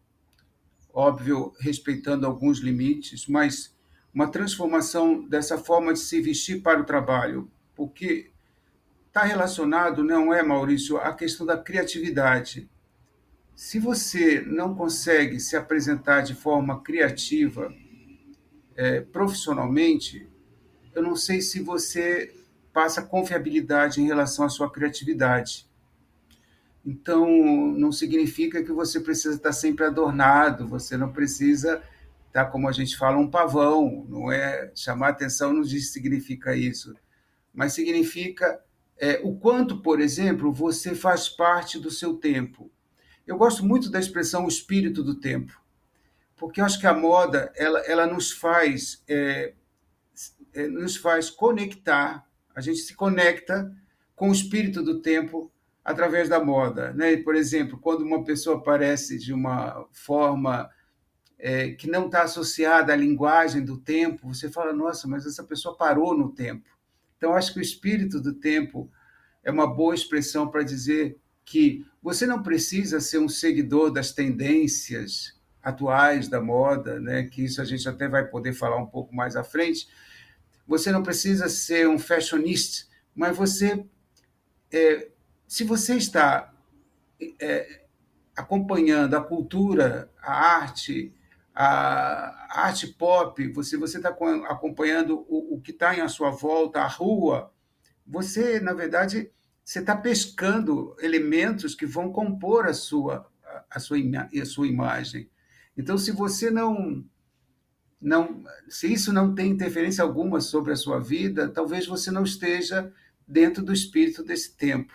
óbvio, 0.93 1.53
respeitando 1.59 2.27
alguns 2.27 2.59
limites, 2.59 3.27
mas 3.27 3.77
uma 4.15 4.31
transformação 4.31 5.27
dessa 5.27 5.59
forma 5.59 5.93
de 5.93 5.99
se 5.99 6.21
vestir 6.21 6.63
para 6.63 6.81
o 6.81 6.85
trabalho, 6.85 7.51
porque 7.75 8.31
está 9.07 9.23
relacionado, 9.23 10.05
não 10.05 10.33
é, 10.33 10.43
Maurício, 10.43 10.97
à 10.99 11.13
questão 11.13 11.45
da 11.45 11.57
criatividade. 11.57 12.69
Se 13.59 13.81
você 13.81 14.41
não 14.41 14.73
consegue 14.73 15.41
se 15.41 15.57
apresentar 15.57 16.21
de 16.21 16.33
forma 16.33 16.81
criativa 16.81 17.75
é, 18.77 19.01
profissionalmente, 19.01 20.29
eu 20.95 21.03
não 21.03 21.17
sei 21.17 21.41
se 21.41 21.61
você 21.61 22.33
passa 22.73 23.03
confiabilidade 23.03 24.01
em 24.01 24.07
relação 24.07 24.45
à 24.45 24.49
sua 24.49 24.71
criatividade. 24.71 25.69
Então, 26.87 27.27
não 27.77 27.91
significa 27.91 28.63
que 28.63 28.71
você 28.71 29.01
precisa 29.01 29.35
estar 29.35 29.53
sempre 29.53 29.85
adornado, 29.85 30.69
você 30.69 30.97
não 30.97 31.13
precisa 31.13 31.83
estar, 32.29 32.45
como 32.53 32.69
a 32.69 32.73
gente 32.73 32.97
fala, 32.97 33.19
um 33.19 33.29
pavão, 33.29 34.07
não 34.09 34.31
é? 34.31 34.71
Chamar 34.73 35.09
atenção 35.09 35.53
não 35.53 35.65
significa 35.65 36.55
isso, 36.55 36.95
mas 37.53 37.73
significa 37.73 38.63
é, 38.97 39.21
o 39.25 39.35
quanto, 39.35 39.83
por 39.83 39.99
exemplo, 39.99 40.53
você 40.53 40.95
faz 40.95 41.29
parte 41.29 41.77
do 41.77 41.91
seu 41.91 42.15
tempo. 42.15 42.71
Eu 43.29 43.37
gosto 43.37 43.63
muito 43.63 43.91
da 43.91 44.01
expressão 44.01 44.47
o 44.47 44.49
espírito 44.49 45.03
do 45.05 45.15
tempo, 45.15 45.63
porque 46.35 46.63
eu 46.63 46.65
acho 46.65 46.81
que 46.81 46.87
a 46.87 46.95
moda 46.95 47.53
ela, 47.55 47.79
ela 47.81 48.07
nos 48.07 48.33
faz 48.33 49.05
é, 49.07 49.53
é, 50.55 50.67
nos 50.67 50.97
faz 50.97 51.29
conectar, 51.29 52.27
a 52.55 52.61
gente 52.63 52.79
se 52.79 52.95
conecta 52.95 53.71
com 54.17 54.31
o 54.31 54.33
espírito 54.33 54.83
do 54.83 55.03
tempo 55.03 55.53
através 55.85 56.27
da 56.27 56.43
moda. 56.43 56.95
Né? 56.95 57.19
Por 57.19 57.37
exemplo, 57.37 57.79
quando 57.79 58.01
uma 58.01 58.25
pessoa 58.25 58.57
aparece 58.57 59.19
de 59.19 59.35
uma 59.35 59.87
forma 59.93 60.71
é, 61.39 61.73
que 61.73 61.89
não 61.89 62.07
está 62.07 62.23
associada 62.23 62.95
à 62.95 62.97
linguagem 62.97 63.63
do 63.63 63.77
tempo, 63.77 64.33
você 64.33 64.51
fala, 64.51 64.73
nossa, 64.73 65.07
mas 65.07 65.27
essa 65.27 65.45
pessoa 65.45 65.77
parou 65.77 66.17
no 66.17 66.33
tempo. 66.33 66.67
Então, 67.19 67.35
acho 67.35 67.53
que 67.53 67.59
o 67.59 67.63
espírito 67.63 68.21
do 68.21 68.33
tempo 68.33 68.91
é 69.45 69.51
uma 69.51 69.67
boa 69.67 69.95
expressão 69.95 70.49
para 70.49 70.63
dizer 70.63 71.21
que 71.49 71.87
você 72.03 72.27
não 72.27 72.43
precisa 72.43 73.01
ser 73.01 73.19
um 73.19 73.29
seguidor 73.29 73.91
das 73.91 74.13
tendências 74.13 75.35
atuais 75.63 76.29
da 76.29 76.43
moda, 76.43 77.01
né? 77.01 77.23
que 77.23 77.43
isso 77.43 77.63
a 77.63 77.65
gente 77.65 77.89
até 77.89 78.07
vai 78.07 78.27
poder 78.27 78.53
falar 78.53 78.77
um 78.77 78.87
pouco 78.87 79.15
mais 79.15 79.35
à 79.35 79.43
frente, 79.43 79.89
você 80.67 80.93
não 80.93 81.03
precisa 81.03 81.49
ser 81.49 81.89
um 81.89 81.99
fashionista, 81.99 82.87
mas 83.15 83.35
você, 83.35 83.83
é, 84.71 85.09
se 85.47 85.65
você 85.65 85.95
está 85.95 86.53
é, 87.41 87.85
acompanhando 88.37 89.17
a 89.17 89.25
cultura, 89.25 90.13
a 90.23 90.33
arte, 90.33 91.15
a 91.55 92.61
arte 92.63 92.89
pop, 92.89 93.51
você 93.53 93.79
você 93.79 93.97
está 93.97 94.11
acompanhando 94.11 95.25
o, 95.27 95.55
o 95.57 95.61
que 95.63 95.71
está 95.71 95.97
em 95.97 96.07
sua 96.09 96.31
volta, 96.31 96.81
a 96.81 96.87
rua, 96.87 97.51
você 98.07 98.61
na 98.61 98.75
verdade 98.75 99.33
você 99.69 99.81
está 99.81 99.95
pescando 99.95 100.97
elementos 100.99 101.75
que 101.75 101.85
vão 101.85 102.11
compor 102.11 102.65
a 102.65 102.73
sua 102.73 103.31
a 103.69 103.79
sua 103.79 103.99
a 104.41 104.45
sua 104.47 104.67
imagem. 104.67 105.29
Então, 105.77 105.99
se 105.99 106.11
você 106.11 106.51
não 106.51 107.05
não, 108.01 108.43
se 108.67 108.91
isso 108.91 109.13
não 109.13 109.35
tem 109.35 109.51
interferência 109.51 110.03
alguma 110.03 110.41
sobre 110.41 110.73
a 110.73 110.77
sua 110.77 110.99
vida, 110.99 111.51
talvez 111.51 111.87
você 111.87 112.11
não 112.11 112.25
esteja 112.25 112.91
dentro 113.27 113.63
do 113.63 113.71
espírito 113.71 114.25
desse 114.25 114.57
tempo. 114.57 114.95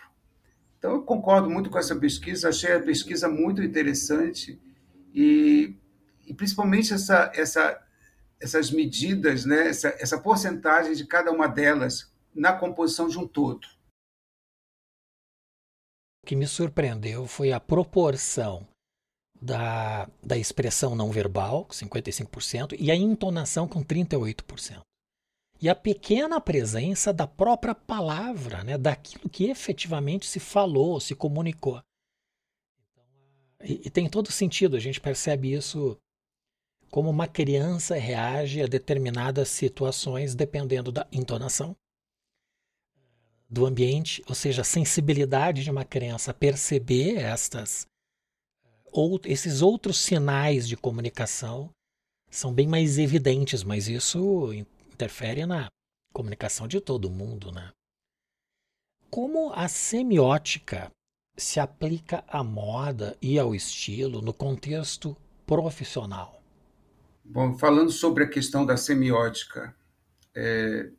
Então, 0.76 0.94
eu 0.94 1.02
concordo 1.02 1.48
muito 1.48 1.70
com 1.70 1.78
essa 1.78 1.94
pesquisa, 1.94 2.48
achei 2.48 2.72
a 2.72 2.82
pesquisa 2.82 3.28
muito 3.28 3.62
interessante 3.62 4.60
e, 5.14 5.76
e 6.26 6.34
principalmente 6.34 6.92
essa, 6.92 7.30
essa, 7.32 7.80
essas 8.40 8.72
medidas, 8.72 9.44
né, 9.44 9.68
essa, 9.68 9.94
essa 10.00 10.18
porcentagem 10.18 10.94
de 10.94 11.06
cada 11.06 11.30
uma 11.30 11.46
delas 11.46 12.12
na 12.34 12.52
composição 12.52 13.06
de 13.06 13.16
um 13.16 13.28
todo. 13.28 13.73
O 16.24 16.26
que 16.26 16.34
me 16.34 16.46
surpreendeu 16.46 17.26
foi 17.26 17.52
a 17.52 17.60
proporção 17.60 18.66
da, 19.38 20.08
da 20.22 20.38
expressão 20.38 20.94
não 20.94 21.10
verbal, 21.10 21.66
55%, 21.66 22.74
e 22.80 22.90
a 22.90 22.96
entonação 22.96 23.68
com 23.68 23.84
38%. 23.84 24.80
E 25.60 25.68
a 25.68 25.74
pequena 25.74 26.40
presença 26.40 27.12
da 27.12 27.26
própria 27.26 27.74
palavra, 27.74 28.64
né, 28.64 28.78
daquilo 28.78 29.28
que 29.28 29.50
efetivamente 29.50 30.24
se 30.24 30.40
falou, 30.40 30.98
se 30.98 31.14
comunicou. 31.14 31.82
E, 33.62 33.82
e 33.84 33.90
tem 33.90 34.08
todo 34.08 34.32
sentido, 34.32 34.78
a 34.78 34.80
gente 34.80 35.02
percebe 35.02 35.52
isso 35.52 35.94
como 36.90 37.10
uma 37.10 37.28
criança 37.28 37.96
reage 37.96 38.62
a 38.62 38.66
determinadas 38.66 39.50
situações 39.50 40.34
dependendo 40.34 40.90
da 40.90 41.06
entonação, 41.12 41.76
do 43.54 43.64
ambiente, 43.64 44.20
ou 44.28 44.34
seja, 44.34 44.62
a 44.62 44.64
sensibilidade 44.64 45.62
de 45.62 45.70
uma 45.70 45.84
criança 45.84 46.32
a 46.32 46.34
perceber 46.34 47.18
estas 47.18 47.86
ou, 48.92 49.20
esses 49.24 49.62
outros 49.62 49.98
sinais 49.98 50.66
de 50.66 50.76
comunicação 50.76 51.70
são 52.28 52.52
bem 52.52 52.66
mais 52.66 52.98
evidentes, 52.98 53.62
mas 53.62 53.86
isso 53.86 54.52
interfere 54.92 55.46
na 55.46 55.68
comunicação 56.12 56.66
de 56.66 56.80
todo 56.80 57.10
mundo, 57.10 57.52
né? 57.52 57.70
Como 59.08 59.52
a 59.52 59.68
semiótica 59.68 60.90
se 61.36 61.60
aplica 61.60 62.24
à 62.26 62.42
moda 62.42 63.16
e 63.22 63.38
ao 63.38 63.54
estilo 63.54 64.20
no 64.20 64.34
contexto 64.34 65.16
profissional? 65.46 66.42
Bom, 67.24 67.56
falando 67.56 67.90
sobre 67.92 68.24
a 68.24 68.28
questão 68.28 68.66
da 68.66 68.76
semiótica, 68.76 69.74
é, 70.34 70.90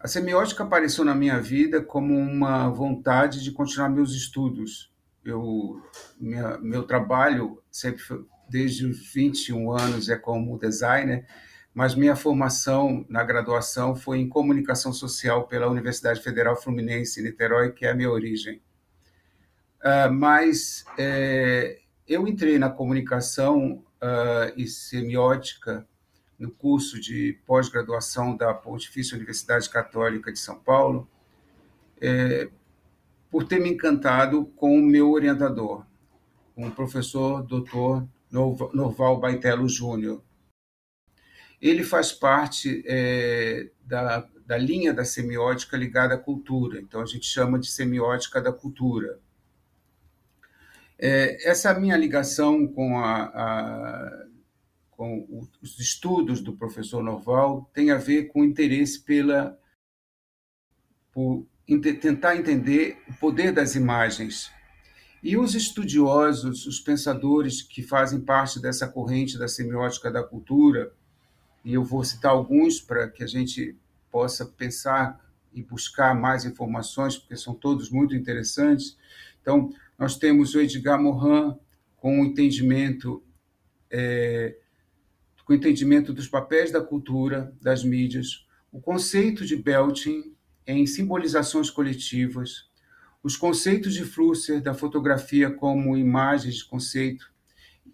a 0.00 0.06
semiótica 0.06 0.62
apareceu 0.64 1.04
na 1.04 1.14
minha 1.14 1.40
vida 1.40 1.82
como 1.82 2.14
uma 2.14 2.68
vontade 2.68 3.42
de 3.42 3.50
continuar 3.50 3.88
meus 3.88 4.12
estudos 4.12 4.92
eu, 5.28 5.82
minha, 6.18 6.58
meu 6.58 6.84
trabalho 6.84 7.62
sempre 7.70 8.02
foi, 8.02 8.24
desde 8.48 8.86
os 8.86 9.12
21 9.12 9.72
anos 9.72 10.08
é 10.08 10.16
como 10.16 10.58
designer, 10.58 11.26
mas 11.74 11.94
minha 11.94 12.16
formação 12.16 13.04
na 13.08 13.22
graduação 13.22 13.94
foi 13.94 14.18
em 14.18 14.28
comunicação 14.28 14.92
social 14.92 15.46
pela 15.46 15.68
Universidade 15.68 16.20
Federal 16.22 16.56
Fluminense, 16.56 17.22
Niterói, 17.22 17.72
que 17.72 17.84
é 17.84 17.90
a 17.90 17.94
minha 17.94 18.10
origem. 18.10 18.62
Uh, 19.80 20.12
mas 20.12 20.84
é, 20.98 21.78
eu 22.06 22.26
entrei 22.26 22.58
na 22.58 22.68
comunicação 22.68 23.84
uh, 24.02 24.52
e 24.56 24.66
semiótica 24.66 25.86
no 26.38 26.50
curso 26.50 27.00
de 27.00 27.38
pós-graduação 27.44 28.36
da 28.36 28.54
Pontifícia 28.54 29.16
Universidade 29.16 29.68
Católica 29.68 30.32
de 30.32 30.38
São 30.38 30.58
Paulo, 30.58 31.08
é, 32.00 32.48
por 33.30 33.44
ter 33.44 33.58
me 33.58 33.70
encantado 33.70 34.46
com 34.56 34.78
o 34.78 34.82
meu 34.82 35.10
orientador, 35.10 35.84
o 36.56 36.70
professor 36.70 37.42
Dr. 37.42 38.04
Norval 38.30 39.20
Baitello 39.20 39.68
Júnior. 39.68 40.22
Ele 41.60 41.82
faz 41.82 42.12
parte 42.12 42.84
é, 42.86 43.70
da, 43.84 44.28
da 44.46 44.56
linha 44.56 44.94
da 44.94 45.04
semiótica 45.04 45.76
ligada 45.76 46.14
à 46.14 46.18
cultura, 46.18 46.80
então 46.80 47.00
a 47.00 47.06
gente 47.06 47.26
chama 47.26 47.58
de 47.58 47.68
semiótica 47.68 48.40
da 48.40 48.52
cultura. 48.52 49.18
É, 50.98 51.48
essa 51.48 51.72
minha 51.78 51.96
ligação 51.96 52.66
com, 52.66 52.98
a, 52.98 53.24
a, 53.24 54.26
com 54.98 55.46
os 55.62 55.78
estudos 55.78 56.40
do 56.40 56.56
professor 56.56 57.04
Norval 57.04 57.70
tem 57.72 57.92
a 57.92 57.96
ver 57.96 58.24
com 58.24 58.40
o 58.40 58.44
interesse 58.44 59.00
pela, 59.00 59.56
por 61.12 61.46
tentar 62.02 62.34
entender 62.34 63.00
o 63.08 63.14
poder 63.14 63.52
das 63.52 63.76
imagens. 63.76 64.50
E 65.22 65.36
os 65.36 65.54
estudiosos, 65.54 66.66
os 66.66 66.80
pensadores 66.80 67.62
que 67.62 67.80
fazem 67.80 68.20
parte 68.20 68.60
dessa 68.60 68.88
corrente 68.88 69.38
da 69.38 69.46
semiótica 69.46 70.10
da 70.10 70.24
cultura, 70.24 70.92
e 71.64 71.74
eu 71.74 71.84
vou 71.84 72.02
citar 72.02 72.32
alguns 72.32 72.80
para 72.80 73.08
que 73.08 73.22
a 73.22 73.26
gente 73.26 73.76
possa 74.10 74.44
pensar 74.46 75.24
e 75.52 75.62
buscar 75.62 76.12
mais 76.12 76.44
informações, 76.44 77.16
porque 77.16 77.36
são 77.36 77.54
todos 77.54 77.88
muito 77.88 78.16
interessantes. 78.16 78.98
Então, 79.40 79.72
nós 79.96 80.16
temos 80.16 80.56
o 80.56 80.60
Edgar 80.60 81.00
Morin 81.00 81.56
com 81.98 82.20
o 82.20 82.24
entendimento 82.24 83.22
é, 83.88 84.58
com 85.48 85.54
o 85.54 85.56
entendimento 85.56 86.12
dos 86.12 86.28
papéis 86.28 86.70
da 86.70 86.82
cultura, 86.82 87.56
das 87.58 87.82
mídias, 87.82 88.46
o 88.70 88.82
conceito 88.82 89.46
de 89.46 89.56
Belting, 89.56 90.36
em 90.66 90.86
simbolizações 90.86 91.70
coletivas, 91.70 92.68
os 93.22 93.34
conceitos 93.34 93.94
de 93.94 94.04
Flusser 94.04 94.60
da 94.60 94.74
fotografia 94.74 95.50
como 95.50 95.96
imagens 95.96 96.56
de 96.56 96.66
conceito, 96.66 97.32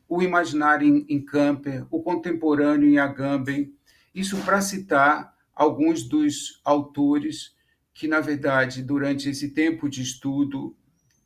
o 0.08 0.20
imaginário 0.20 1.06
em, 1.08 1.24
Camper, 1.24 1.86
o 1.92 2.02
contemporâneo 2.02 2.88
em 2.88 2.98
Agamben, 2.98 3.72
isso 4.12 4.36
para 4.38 4.60
citar 4.60 5.32
alguns 5.54 6.02
dos 6.02 6.60
autores 6.64 7.54
que, 7.94 8.08
na 8.08 8.18
verdade, 8.18 8.82
durante 8.82 9.28
esse 9.30 9.50
tempo 9.50 9.88
de 9.88 10.02
estudo, 10.02 10.76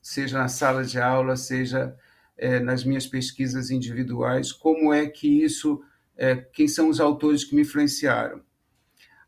seja 0.03 0.37
na 0.37 0.49
sala 0.49 0.85
de 0.85 1.01
aula, 1.01 1.39
seja 1.39 1.97
é, 2.37 2.61
nas 2.61 2.85
minhas 2.85 3.07
pesquisas 3.07 3.71
individuais, 3.71 4.53
como 4.53 4.93
é 4.93 5.07
que 5.07 5.43
isso, 5.43 5.83
é, 6.19 6.35
quem 6.37 6.67
são 6.67 6.89
os 6.89 6.99
autores 6.99 7.45
que 7.45 7.55
me 7.55 7.63
influenciaram. 7.63 8.43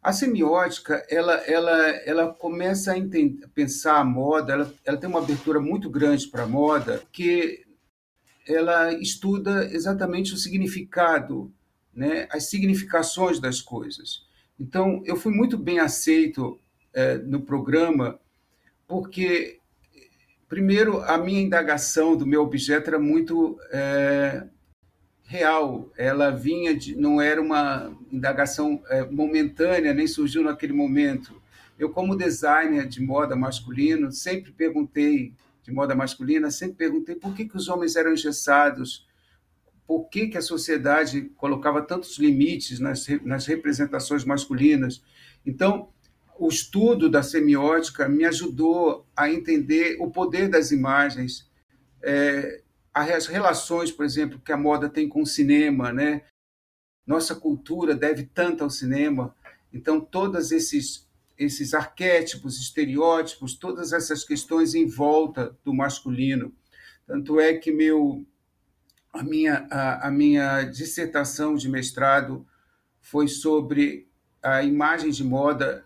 A 0.02 0.12
semiótica, 0.12 1.06
ela, 1.08 1.34
ela, 1.46 1.78
ela 2.04 2.34
começa 2.34 2.92
a 2.92 2.98
entender, 2.98 3.46
pensar 3.54 4.00
a 4.00 4.04
moda, 4.04 4.52
ela, 4.52 4.74
ela 4.84 4.96
tem 4.96 5.08
uma 5.08 5.20
abertura 5.20 5.60
muito 5.60 5.88
grande 5.88 6.26
para 6.26 6.42
a 6.42 6.48
moda, 6.48 7.02
que 7.12 7.64
ela 8.48 8.92
estuda 8.94 9.66
exatamente 9.66 10.34
o 10.34 10.36
significado, 10.36 11.52
né, 11.94 12.26
as 12.30 12.48
significações 12.48 13.38
das 13.38 13.60
coisas. 13.60 14.26
Então, 14.58 15.02
eu 15.04 15.16
fui 15.16 15.32
muito 15.32 15.56
bem 15.56 15.78
aceito 15.78 16.58
é, 16.92 17.18
no 17.18 17.42
programa, 17.42 18.18
porque, 18.88 19.58
primeiro, 20.48 21.02
a 21.02 21.18
minha 21.18 21.40
indagação 21.40 22.16
do 22.16 22.26
meu 22.26 22.42
objeto 22.42 22.88
era 22.88 22.98
muito 22.98 23.58
é, 23.70 24.46
real. 25.30 25.88
Ela 25.96 26.30
vinha 26.30 26.74
de, 26.74 26.96
não 26.96 27.20
era 27.20 27.40
uma 27.40 27.96
indagação 28.10 28.82
é, 28.88 29.04
momentânea, 29.04 29.94
nem 29.94 30.08
surgiu 30.08 30.42
naquele 30.42 30.72
momento. 30.72 31.40
Eu, 31.78 31.90
como 31.90 32.16
designer 32.16 32.88
de 32.88 33.00
moda 33.00 33.36
masculino, 33.36 34.10
sempre 34.10 34.50
perguntei 34.50 35.32
de 35.62 35.70
moda 35.70 35.94
masculina, 35.94 36.50
sempre 36.50 36.78
perguntei 36.78 37.14
por 37.14 37.32
que, 37.32 37.44
que 37.44 37.56
os 37.56 37.68
homens 37.68 37.94
eram 37.94 38.12
engessados, 38.12 39.06
por 39.86 40.08
que, 40.08 40.26
que 40.26 40.36
a 40.36 40.42
sociedade 40.42 41.30
colocava 41.36 41.80
tantos 41.80 42.18
limites 42.18 42.80
nas, 42.80 43.06
nas 43.22 43.46
representações 43.46 44.24
masculinas. 44.24 45.00
Então, 45.46 45.90
o 46.36 46.48
estudo 46.48 47.08
da 47.08 47.22
semiótica 47.22 48.08
me 48.08 48.24
ajudou 48.24 49.06
a 49.16 49.30
entender 49.30 49.96
o 50.00 50.10
poder 50.10 50.48
das 50.48 50.72
imagens, 50.72 51.48
é, 52.02 52.62
as 52.92 53.26
relações, 53.26 53.92
por 53.92 54.04
exemplo, 54.04 54.40
que 54.40 54.52
a 54.52 54.56
moda 54.56 54.88
tem 54.88 55.08
com 55.08 55.22
o 55.22 55.26
cinema, 55.26 55.92
né? 55.92 56.22
Nossa 57.06 57.34
cultura 57.34 57.94
deve 57.94 58.24
tanto 58.24 58.64
ao 58.64 58.70
cinema. 58.70 59.34
Então, 59.72 60.00
todos 60.00 60.52
esses 60.52 61.08
esses 61.38 61.72
arquétipos, 61.72 62.60
estereótipos, 62.60 63.54
todas 63.54 63.94
essas 63.94 64.22
questões 64.22 64.74
em 64.74 64.86
volta 64.86 65.56
do 65.64 65.72
masculino. 65.72 66.52
Tanto 67.06 67.40
é 67.40 67.54
que 67.54 67.72
meu 67.72 68.26
a 69.10 69.22
minha 69.22 69.66
a, 69.70 70.08
a 70.08 70.10
minha 70.10 70.64
dissertação 70.64 71.54
de 71.54 71.66
mestrado 71.66 72.46
foi 73.00 73.26
sobre 73.26 74.06
a 74.42 74.62
imagem 74.62 75.10
de 75.10 75.24
moda 75.24 75.84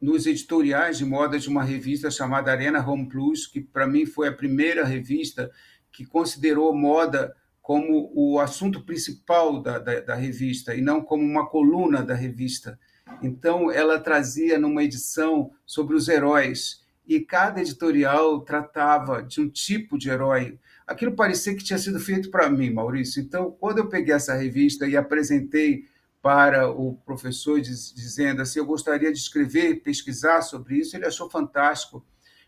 nos 0.00 0.26
editoriais 0.26 0.98
de 0.98 1.04
moda 1.04 1.38
de 1.38 1.48
uma 1.48 1.64
revista 1.64 2.10
chamada 2.10 2.50
Arena 2.50 2.84
Home 2.84 3.08
Plus, 3.08 3.46
que 3.46 3.60
para 3.60 3.86
mim 3.86 4.06
foi 4.06 4.28
a 4.28 4.32
primeira 4.32 4.84
revista 4.84 5.50
que 5.92 6.06
considerou 6.06 6.74
moda 6.74 7.34
como 7.60 8.10
o 8.14 8.40
assunto 8.40 8.80
principal 8.84 9.62
da, 9.62 9.78
da, 9.78 10.00
da, 10.00 10.14
revista 10.14 10.74
e 10.74 10.80
não 10.80 11.00
como 11.00 11.22
uma 11.22 11.48
coluna 11.48 12.02
da 12.02 12.14
revista. 12.14 12.78
Então, 13.22 13.70
ela 13.70 14.00
trazia 14.00 14.58
numa 14.58 14.82
edição 14.82 15.52
sobre 15.64 15.94
os 15.94 16.08
heróis 16.08 16.82
e 17.06 17.20
cada 17.20 17.60
editorial 17.60 18.40
tratava 18.40 19.22
de 19.22 19.40
um 19.40 19.48
tipo 19.48 19.96
de 19.96 20.10
herói. 20.10 20.58
Aquilo 20.86 21.12
parecia 21.12 21.54
que 21.54 21.62
tinha 21.62 21.78
sido 21.78 22.00
feito 22.00 22.30
para 22.30 22.50
mim, 22.50 22.70
Maurício. 22.70 23.22
Então, 23.22 23.50
quando 23.60 23.78
eu 23.78 23.88
peguei 23.88 24.14
essa 24.14 24.34
revista 24.34 24.86
e 24.86 24.96
apresentei 24.96 25.84
para 26.20 26.68
o 26.68 26.94
professor 27.04 27.60
dizendo 27.60 28.42
assim, 28.42 28.60
eu 28.60 28.66
gostaria 28.66 29.12
de 29.12 29.18
escrever, 29.18 29.82
pesquisar 29.82 30.42
sobre 30.42 30.76
isso, 30.76 30.96
ele 30.96 31.06
achou 31.06 31.28
fantástico 31.28 32.04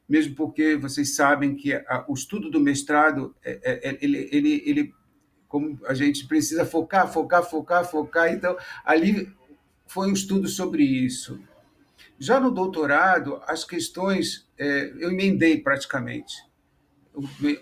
mesmo 0.08 0.34
porque 0.34 0.76
vocês 0.76 1.14
sabem 1.16 1.54
que 1.54 1.72
a, 1.72 2.04
o 2.08 2.14
estudo 2.14 2.50
do 2.50 2.60
mestrado, 2.60 3.34
é, 3.44 3.60
é, 3.62 3.90
é, 3.90 3.98
ele, 4.00 4.28
ele, 4.30 4.62
ele, 4.66 4.94
como 5.48 5.78
a 5.86 5.94
gente 5.94 6.26
precisa 6.26 6.64
focar, 6.64 7.10
focar, 7.10 7.42
focar, 7.42 7.84
focar, 7.84 8.32
então 8.32 8.56
ali 8.84 9.32
foi 9.86 10.08
um 10.08 10.12
estudo 10.12 10.48
sobre 10.48 10.82
isso. 10.82 11.40
Já 12.18 12.38
no 12.38 12.50
doutorado, 12.50 13.40
as 13.46 13.64
questões 13.64 14.48
é, 14.58 14.92
eu 14.98 15.10
emendei 15.10 15.60
praticamente 15.60 16.34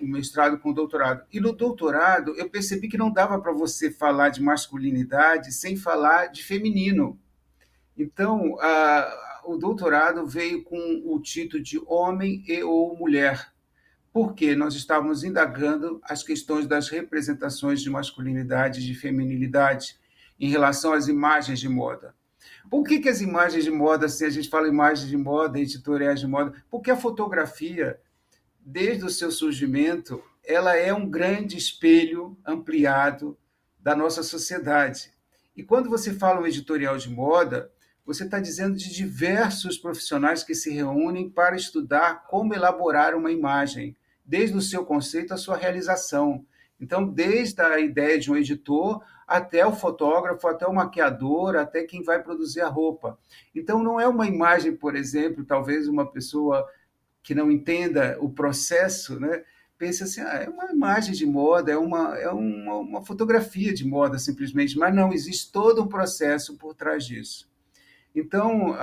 o 0.00 0.06
mestrado 0.06 0.58
com 0.58 0.70
o 0.70 0.74
doutorado. 0.74 1.26
E 1.30 1.38
no 1.38 1.52
doutorado, 1.52 2.34
eu 2.36 2.48
percebi 2.48 2.88
que 2.88 2.96
não 2.96 3.12
dava 3.12 3.38
para 3.38 3.52
você 3.52 3.90
falar 3.90 4.30
de 4.30 4.42
masculinidade 4.42 5.52
sem 5.52 5.76
falar 5.76 6.28
de 6.28 6.42
feminino. 6.42 7.20
Então, 7.96 8.58
a, 8.60 9.31
o 9.44 9.56
doutorado 9.56 10.26
veio 10.26 10.62
com 10.62 11.02
o 11.04 11.20
título 11.20 11.62
de 11.62 11.80
Homem 11.86 12.44
e 12.46 12.62
ou 12.62 12.96
Mulher, 12.96 13.52
porque 14.12 14.54
nós 14.54 14.74
estávamos 14.74 15.24
indagando 15.24 16.00
as 16.04 16.22
questões 16.22 16.66
das 16.66 16.88
representações 16.88 17.80
de 17.80 17.90
masculinidade 17.90 18.80
e 18.80 18.84
de 18.84 18.94
feminilidade 18.94 19.96
em 20.38 20.48
relação 20.48 20.92
às 20.92 21.08
imagens 21.08 21.58
de 21.60 21.68
moda. 21.68 22.14
Por 22.70 22.84
que, 22.84 22.98
que 22.98 23.08
as 23.08 23.20
imagens 23.20 23.64
de 23.64 23.70
moda, 23.70 24.08
se 24.08 24.24
a 24.24 24.30
gente 24.30 24.48
fala 24.48 24.68
imagens 24.68 25.08
de 25.08 25.16
moda, 25.16 25.58
editoriais 25.58 26.20
de 26.20 26.26
moda, 26.26 26.52
porque 26.70 26.90
a 26.90 26.96
fotografia, 26.96 28.00
desde 28.60 29.04
o 29.04 29.10
seu 29.10 29.30
surgimento, 29.30 30.22
ela 30.44 30.76
é 30.76 30.92
um 30.92 31.08
grande 31.08 31.56
espelho 31.56 32.36
ampliado 32.44 33.36
da 33.80 33.94
nossa 33.96 34.22
sociedade. 34.22 35.12
E 35.56 35.62
quando 35.62 35.88
você 35.88 36.12
fala 36.12 36.40
um 36.40 36.46
editorial 36.46 36.96
de 36.96 37.10
moda, 37.10 37.71
você 38.04 38.24
está 38.24 38.40
dizendo 38.40 38.76
de 38.76 38.92
diversos 38.92 39.78
profissionais 39.78 40.42
que 40.42 40.54
se 40.54 40.70
reúnem 40.70 41.30
para 41.30 41.56
estudar 41.56 42.26
como 42.26 42.54
elaborar 42.54 43.14
uma 43.14 43.30
imagem, 43.30 43.96
desde 44.24 44.56
o 44.56 44.60
seu 44.60 44.84
conceito 44.84 45.32
à 45.32 45.36
sua 45.36 45.56
realização. 45.56 46.44
Então, 46.80 47.06
desde 47.06 47.60
a 47.62 47.78
ideia 47.78 48.18
de 48.18 48.30
um 48.30 48.36
editor 48.36 49.02
até 49.26 49.64
o 49.64 49.72
fotógrafo, 49.72 50.48
até 50.48 50.66
o 50.66 50.74
maquiador, 50.74 51.56
até 51.56 51.84
quem 51.84 52.02
vai 52.02 52.22
produzir 52.22 52.60
a 52.60 52.68
roupa. 52.68 53.18
Então, 53.54 53.82
não 53.82 54.00
é 54.00 54.06
uma 54.06 54.26
imagem, 54.26 54.74
por 54.74 54.96
exemplo, 54.96 55.44
talvez 55.44 55.86
uma 55.86 56.10
pessoa 56.10 56.68
que 57.22 57.34
não 57.34 57.50
entenda 57.50 58.18
o 58.20 58.28
processo, 58.28 59.18
né? 59.20 59.44
pense 59.82 60.04
assim, 60.04 60.20
ah, 60.20 60.44
é 60.44 60.48
uma 60.48 60.70
imagem 60.72 61.12
de 61.12 61.26
moda, 61.26 61.72
é, 61.72 61.76
uma, 61.76 62.16
é 62.16 62.28
uma, 62.28 62.76
uma 62.76 63.04
fotografia 63.04 63.74
de 63.74 63.84
moda, 63.84 64.16
simplesmente, 64.16 64.78
mas 64.78 64.94
não, 64.94 65.12
existe 65.12 65.50
todo 65.50 65.82
um 65.82 65.88
processo 65.88 66.56
por 66.56 66.72
trás 66.72 67.04
disso. 67.04 67.51
Então, 68.14 68.76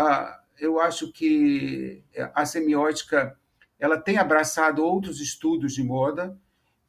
eu 0.59 0.79
acho 0.79 1.11
que 1.11 2.03
a 2.33 2.45
semiótica 2.45 3.37
ela 3.79 3.97
tem 3.97 4.17
abraçado 4.17 4.83
outros 4.83 5.21
estudos 5.21 5.73
de 5.73 5.83
moda 5.83 6.37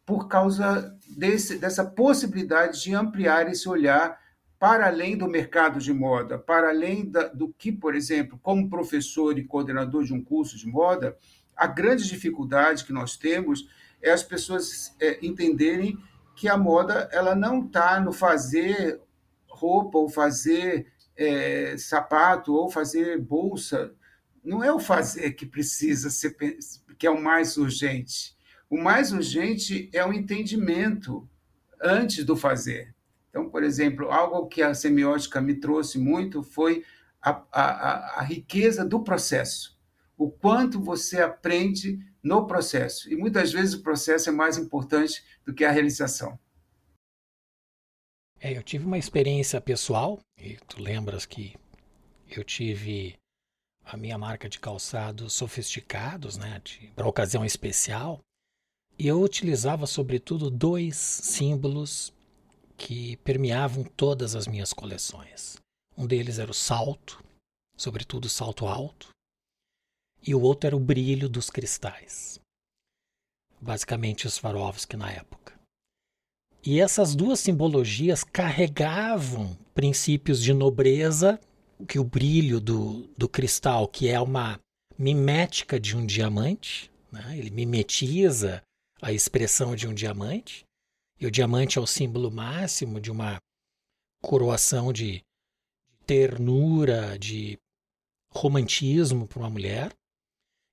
por 0.05 0.27
causa 0.27 0.97
desse, 1.09 1.57
dessa 1.59 1.85
possibilidade 1.85 2.83
de 2.83 2.95
ampliar 2.95 3.49
esse 3.49 3.69
olhar 3.69 4.19
para 4.59 4.89
além 4.89 5.17
do 5.17 5.29
mercado 5.29 5.79
de 5.79 5.93
moda, 5.93 6.39
para 6.39 6.69
além 6.69 7.09
da, 7.09 7.29
do 7.29 7.49
que, 7.57 7.73
por 7.73 7.95
exemplo, 7.95 8.39
como 8.43 8.69
professor 8.69 9.39
e 9.39 9.45
coordenador 9.45 10.05
de 10.05 10.13
um 10.13 10.23
curso 10.23 10.59
de 10.59 10.67
moda, 10.67 11.17
a 11.57 11.67
grande 11.67 12.07
dificuldade 12.07 12.85
que 12.85 12.93
nós 12.93 13.17
temos 13.17 13.69
é 14.03 14.11
as 14.11 14.23
pessoas 14.23 14.95
é, 15.01 15.25
entenderem 15.25 15.97
que 16.35 16.49
a 16.49 16.59
moda 16.59 17.09
ela 17.13 17.35
não 17.35 17.65
está 17.65 18.01
no 18.01 18.13
fazer 18.13 19.01
roupa 19.49 19.99
ou 19.99 20.09
fazer 20.09 20.93
é, 21.21 21.77
sapato 21.77 22.55
ou 22.55 22.71
fazer 22.71 23.21
bolsa, 23.21 23.93
não 24.43 24.65
é 24.65 24.73
o 24.73 24.81
fazer 24.81 25.33
que 25.33 25.45
precisa 25.45 26.09
ser, 26.09 26.35
que 26.99 27.07
é 27.07 27.11
o 27.11 27.23
mais 27.23 27.59
urgente. 27.59 28.35
O 28.71 28.79
mais 28.79 29.13
urgente 29.13 29.91
é 29.93 30.05
o 30.05 30.15
entendimento 30.15 31.29
antes 31.83 32.25
do 32.25 32.35
fazer. 32.35 32.95
Então, 33.29 33.51
por 33.51 33.63
exemplo, 33.63 34.11
algo 34.11 34.49
que 34.49 34.63
a 34.63 34.73
semiótica 34.73 35.43
me 35.43 35.55
trouxe 35.55 35.99
muito 35.99 36.43
foi 36.43 36.85
a, 37.21 37.43
a, 37.53 38.21
a 38.21 38.23
riqueza 38.23 38.83
do 38.83 39.05
processo. 39.05 39.79
O 40.17 40.31
quanto 40.31 40.81
você 40.81 41.21
aprende 41.21 41.99
no 42.23 42.47
processo. 42.47 43.13
E 43.13 43.17
muitas 43.17 43.53
vezes 43.53 43.75
o 43.75 43.83
processo 43.83 44.31
é 44.31 44.33
mais 44.33 44.57
importante 44.57 45.23
do 45.45 45.53
que 45.53 45.65
a 45.65 45.71
realização. 45.71 46.39
É, 48.43 48.57
eu 48.57 48.63
tive 48.63 48.87
uma 48.87 48.97
experiência 48.97 49.61
pessoal, 49.61 50.19
e 50.39 50.57
tu 50.67 50.81
lembras 50.81 51.27
que 51.27 51.55
eu 52.27 52.43
tive 52.43 53.15
a 53.85 53.99
minha 53.99 54.17
marca 54.17 54.49
de 54.49 54.59
calçados 54.59 55.35
sofisticados, 55.35 56.39
né, 56.39 56.63
para 56.95 57.07
ocasião 57.07 57.45
especial, 57.45 58.19
e 58.99 59.07
eu 59.07 59.21
utilizava 59.21 59.87
sobretudo 59.87 60.51
dois 60.51 60.97
símbolos 60.97 62.15
que 62.79 63.19
permeavam 63.19 63.85
todas 63.85 64.35
as 64.35 64.47
minhas 64.47 64.73
coleções. 64.73 65.59
Um 65.95 66.07
deles 66.07 66.39
era 66.39 66.51
o 66.51 66.55
salto, 66.55 67.23
sobretudo 67.77 68.25
o 68.25 68.31
salto 68.31 68.67
alto, 68.67 69.11
e 70.27 70.35
o 70.35 70.41
outro 70.41 70.67
era 70.67 70.77
o 70.77 70.81
brilho 70.81 71.29
dos 71.29 71.51
cristais. 71.51 72.41
basicamente 73.61 74.31
Swarovski 74.31 74.97
na 74.97 75.13
época. 75.13 75.60
E 76.63 76.79
essas 76.79 77.15
duas 77.15 77.41
simbologias 77.41 78.23
carregavam 78.23 79.57
princípios 79.75 80.43
de 80.43 80.53
nobreza, 80.53 81.41
que 81.89 81.99
o 81.99 82.05
brilho 82.05 82.61
do, 82.61 83.09
do 83.17 83.27
cristal, 83.27 83.89
que 83.89 84.09
é 84.09 84.21
uma 84.21 84.61
mimética 84.99 85.81
de 85.81 85.97
um 85.97 86.05
diamante, 86.05 86.91
né? 87.11 87.39
ele 87.39 87.51
mimetiza 87.51 88.63
a 89.01 89.11
expressão 89.11 89.75
de 89.75 89.89
um 89.89 89.95
diamante, 89.95 90.67
e 91.19 91.27
o 91.27 91.31
diamante 91.31 91.79
é 91.79 91.81
o 91.81 91.87
símbolo 91.87 92.31
máximo 92.31 93.01
de 93.01 93.11
uma 93.11 93.39
coroação 94.23 94.93
de 94.93 95.23
ternura, 96.05 97.19
de 97.19 97.59
romantismo 98.33 99.27
para 99.27 99.39
uma 99.39 99.51
mulher. 99.51 99.93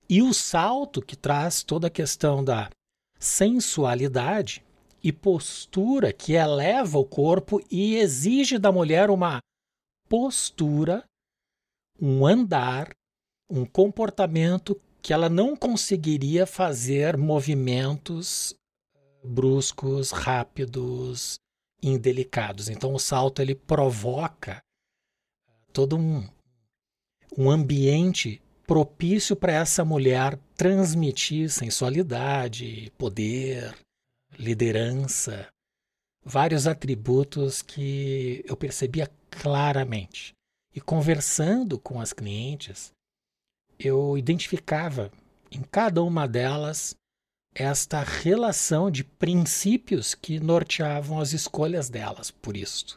E 0.08 0.22
o 0.22 0.34
salto 0.34 1.00
que 1.00 1.16
traz 1.16 1.62
toda 1.62 1.86
a 1.86 1.90
questão 1.90 2.44
da 2.44 2.70
sensualidade 3.18 4.62
e 5.02 5.12
postura 5.12 6.12
que 6.12 6.32
eleva 6.32 6.98
o 6.98 7.04
corpo 7.04 7.60
e 7.70 7.96
exige 7.96 8.58
da 8.58 8.72
mulher 8.72 9.10
uma 9.10 9.40
postura, 10.08 11.04
um 12.00 12.26
andar, 12.26 12.90
um 13.48 13.64
comportamento 13.64 14.80
que 15.00 15.12
ela 15.12 15.28
não 15.28 15.56
conseguiria 15.56 16.46
fazer 16.46 17.16
movimentos 17.16 18.54
bruscos, 19.24 20.10
rápidos, 20.10 21.38
indelicados. 21.82 22.68
Então 22.68 22.94
o 22.94 22.98
salto 22.98 23.40
ele 23.40 23.54
provoca 23.54 24.62
todo 25.72 25.96
um, 25.96 26.26
um 27.36 27.50
ambiente 27.50 28.42
propício 28.66 29.34
para 29.34 29.52
essa 29.52 29.84
mulher 29.84 30.38
transmitir 30.56 31.50
sensualidade, 31.50 32.92
poder, 32.98 33.74
liderança, 34.38 35.48
vários 36.24 36.66
atributos 36.66 37.60
que 37.62 38.44
eu 38.46 38.56
percebia 38.56 39.10
claramente. 39.30 40.32
E 40.74 40.80
conversando 40.80 41.78
com 41.78 42.00
as 42.00 42.12
clientes, 42.12 42.92
eu 43.78 44.16
identificava 44.16 45.10
em 45.50 45.62
cada 45.62 46.02
uma 46.02 46.28
delas 46.28 46.94
esta 47.54 48.02
relação 48.02 48.90
de 48.90 49.02
princípios 49.02 50.14
que 50.14 50.38
norteavam 50.38 51.18
as 51.18 51.32
escolhas 51.32 51.88
delas 51.88 52.30
por 52.30 52.56
isto. 52.56 52.96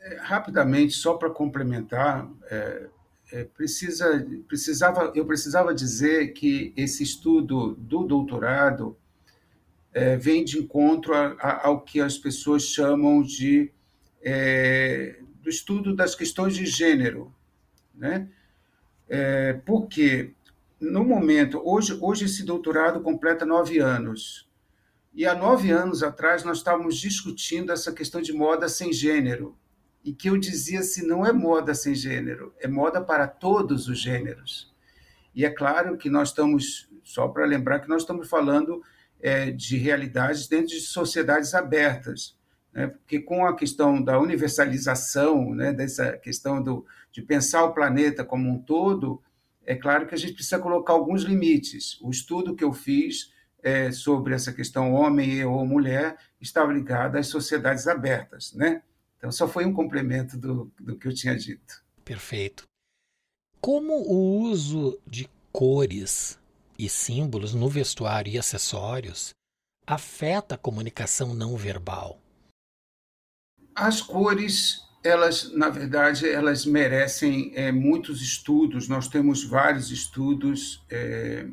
É, 0.00 0.16
rapidamente, 0.16 0.94
só 0.94 1.14
para 1.14 1.30
complementar, 1.30 2.28
é, 2.50 2.88
é, 3.30 3.44
precisa, 3.44 4.26
precisava, 4.48 5.12
eu 5.14 5.26
precisava 5.26 5.74
dizer 5.74 6.32
que 6.32 6.72
esse 6.76 7.02
estudo 7.02 7.74
do 7.74 8.04
doutorado 8.04 8.96
é, 9.92 10.16
vem 10.16 10.44
de 10.44 10.58
encontro 10.58 11.14
a, 11.14 11.36
a, 11.40 11.66
ao 11.66 11.80
que 11.80 12.00
as 12.00 12.18
pessoas 12.18 12.64
chamam 12.64 13.22
de 13.22 13.70
é, 14.22 15.18
do 15.40 15.48
estudo 15.48 15.94
das 15.94 16.14
questões 16.14 16.54
de 16.54 16.66
gênero, 16.66 17.32
né? 17.94 18.28
É, 19.08 19.54
porque 19.64 20.32
no 20.80 21.02
momento 21.02 21.60
hoje 21.64 21.96
hoje 22.00 22.26
esse 22.26 22.44
doutorado 22.44 23.00
completa 23.00 23.46
nove 23.46 23.78
anos 23.78 24.48
e 25.14 25.24
há 25.24 25.34
nove 25.34 25.70
anos 25.70 26.02
atrás 26.02 26.44
nós 26.44 26.58
estávamos 26.58 26.96
discutindo 26.98 27.72
essa 27.72 27.92
questão 27.92 28.20
de 28.20 28.32
moda 28.32 28.68
sem 28.68 28.92
gênero 28.92 29.56
e 30.04 30.12
que 30.12 30.30
eu 30.30 30.38
dizia 30.38 30.80
assim, 30.80 31.06
não 31.06 31.26
é 31.26 31.32
moda 31.32 31.74
sem 31.74 31.94
gênero, 31.94 32.54
é 32.60 32.68
moda 32.68 33.00
para 33.00 33.26
todos 33.26 33.88
os 33.88 33.98
gêneros. 34.00 34.72
E 35.34 35.44
é 35.44 35.50
claro 35.50 35.96
que 35.96 36.08
nós 36.08 36.28
estamos, 36.28 36.88
só 37.04 37.28
para 37.28 37.44
lembrar 37.44 37.80
que 37.80 37.88
nós 37.88 38.02
estamos 38.02 38.28
falando 38.28 38.82
é, 39.20 39.50
de 39.50 39.76
realidades 39.76 40.46
dentro 40.46 40.68
de 40.68 40.80
sociedades 40.80 41.54
abertas, 41.54 42.36
né? 42.72 42.88
porque 42.88 43.20
com 43.20 43.44
a 43.46 43.56
questão 43.56 44.02
da 44.02 44.18
universalização, 44.18 45.54
né, 45.54 45.72
dessa 45.72 46.16
questão 46.16 46.62
do, 46.62 46.86
de 47.10 47.22
pensar 47.22 47.64
o 47.64 47.74
planeta 47.74 48.24
como 48.24 48.48
um 48.48 48.58
todo, 48.58 49.22
é 49.64 49.74
claro 49.74 50.06
que 50.06 50.14
a 50.14 50.18
gente 50.18 50.34
precisa 50.34 50.58
colocar 50.58 50.92
alguns 50.92 51.22
limites. 51.22 51.98
O 52.00 52.10
estudo 52.10 52.54
que 52.54 52.64
eu 52.64 52.72
fiz 52.72 53.32
é, 53.62 53.90
sobre 53.90 54.34
essa 54.34 54.52
questão 54.52 54.92
homem 54.92 55.44
ou 55.44 55.66
mulher 55.66 56.16
estava 56.40 56.72
ligado 56.72 57.16
às 57.16 57.26
sociedades 57.26 57.86
abertas, 57.86 58.52
né? 58.54 58.82
Então, 59.18 59.32
só 59.32 59.48
foi 59.48 59.66
um 59.66 59.74
complemento 59.74 60.38
do, 60.38 60.72
do 60.80 60.96
que 60.96 61.08
eu 61.08 61.12
tinha 61.12 61.36
dito. 61.36 61.82
Perfeito. 62.04 62.64
Como 63.60 63.92
o 63.94 64.40
uso 64.42 64.98
de 65.04 65.28
cores 65.50 66.38
e 66.78 66.88
símbolos 66.88 67.54
no 67.54 67.68
vestuário 67.68 68.32
e 68.32 68.38
acessórios 68.38 69.34
afeta 69.86 70.54
a 70.54 70.58
comunicação 70.58 71.34
não 71.34 71.56
verbal? 71.56 72.20
As 73.74 74.00
cores, 74.00 74.82
elas, 75.02 75.50
na 75.52 75.70
verdade, 75.70 76.28
elas 76.28 76.66
merecem 76.66 77.52
é, 77.54 77.72
muitos 77.72 78.20
estudos. 78.20 78.88
Nós 78.88 79.08
temos 79.08 79.44
vários 79.44 79.90
estudos 79.90 80.84
é, 80.90 81.48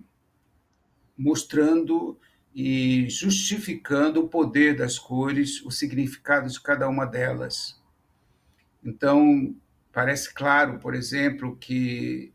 mostrando 1.18 2.20
e 2.54 3.10
justificando 3.10 4.22
o 4.22 4.28
poder 4.28 4.76
das 4.76 5.00
cores, 5.00 5.62
o 5.66 5.72
significado 5.72 6.50
de 6.50 6.62
cada 6.62 6.88
uma 6.88 7.06
delas. 7.06 7.82
Então, 8.84 9.56
parece 9.92 10.34
claro, 10.34 10.80
por 10.80 10.94
exemplo, 10.94 11.58
que 11.58 12.34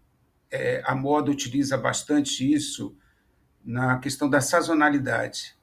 é, 0.50 0.82
a 0.84 0.94
moda 0.94 1.30
utiliza 1.30 1.76
bastante 1.76 2.50
isso 2.50 2.96
na 3.64 3.98
questão 3.98 4.28
da 4.28 4.40
sazonalidade. 4.40 5.56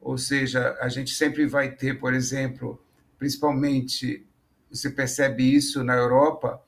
Ou 0.00 0.16
seja, 0.18 0.76
a 0.80 0.88
gente 0.88 1.12
sempre 1.12 1.46
vai 1.46 1.70
ter, 1.70 1.98
por 1.98 2.12
exemplo, 2.12 2.82
principalmente, 3.18 4.26
você 4.70 4.90
percebe 4.90 5.54
isso 5.54 5.82
na 5.82 5.94
Europa, 5.94 6.62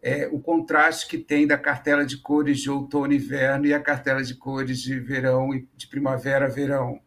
é, 0.00 0.28
o 0.28 0.38
contraste 0.38 1.08
que 1.08 1.18
tem 1.18 1.46
da 1.46 1.58
cartela 1.58 2.04
de 2.04 2.18
cores 2.18 2.60
de 2.60 2.70
outono 2.70 3.12
e 3.12 3.16
inverno 3.16 3.66
e 3.66 3.74
a 3.74 3.80
cartela 3.80 4.22
de 4.22 4.34
cores 4.34 4.80
de 4.80 5.00
verão 5.00 5.52
e 5.54 5.66
de 5.76 5.88
primavera-verão. 5.88 7.00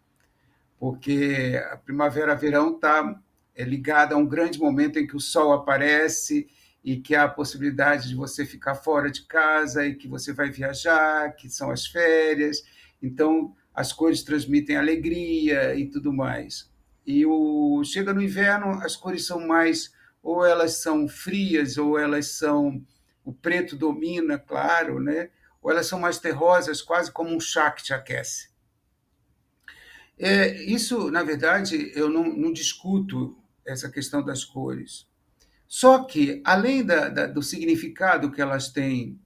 Porque 0.78 1.62
a 1.72 1.78
primavera-verão 1.78 2.76
está 2.76 3.22
é, 3.56 3.64
ligada 3.64 4.16
a 4.16 4.18
um 4.18 4.26
grande 4.26 4.60
momento 4.60 5.00
em 5.00 5.08
que 5.08 5.16
o 5.16 5.20
sol 5.20 5.54
aparece 5.54 6.50
e 6.84 6.98
que 6.98 7.16
há 7.16 7.24
a 7.24 7.30
possibilidade 7.30 8.10
de 8.10 8.16
você 8.16 8.46
ficar 8.46 8.76
fora 8.76 9.12
de 9.12 9.24
casa 9.24 9.86
e 9.86 9.96
que 9.96 10.08
você 10.08 10.34
vai 10.34 10.50
viajar, 10.50 11.36
que 11.36 11.50
são 11.50 11.70
as 11.70 11.86
férias. 11.86 12.64
Então, 13.02 13.56
as 13.74 13.94
cores 13.94 14.24
transmitem 14.24 14.78
alegria 14.78 15.76
e 15.76 15.88
tudo 15.88 16.12
mais. 16.12 16.70
E 17.06 17.26
o 17.26 17.84
chega 17.84 18.14
no 18.14 18.22
inverno, 18.22 18.82
as 18.84 18.96
cores 18.96 19.26
são 19.26 19.48
mais 19.48 19.94
ou 20.24 20.46
elas 20.46 20.78
são 20.78 21.08
frias, 21.08 21.78
ou 21.78 21.98
elas 21.98 22.28
são. 22.28 22.84
O 23.24 23.32
preto 23.32 23.76
domina, 23.76 24.40
claro, 24.40 25.00
né? 25.00 25.30
ou 25.62 25.70
elas 25.70 25.86
são 25.86 26.00
mais 26.00 26.18
terrosas, 26.18 26.82
quase 26.82 27.12
como 27.12 27.36
um 27.36 27.40
chá 27.40 27.70
que 27.72 27.84
te 27.84 27.94
aquece. 27.94 28.50
É, 30.18 30.64
isso, 30.64 31.12
na 31.12 31.24
verdade, 31.24 31.92
eu 31.96 32.10
não, 32.10 32.24
não, 32.24 32.52
discuto 32.52 33.38
essa 33.66 33.90
questão 33.90 34.24
das 34.24 34.44
cores. 34.44 35.08
Só 35.74 36.04
que, 36.04 36.42
além 36.44 36.86
da, 36.86 37.08
da, 37.08 37.28
do 37.28 37.42
significado 37.42 38.30
que 38.30 38.42
elas 38.42 38.68
têm 38.68 39.18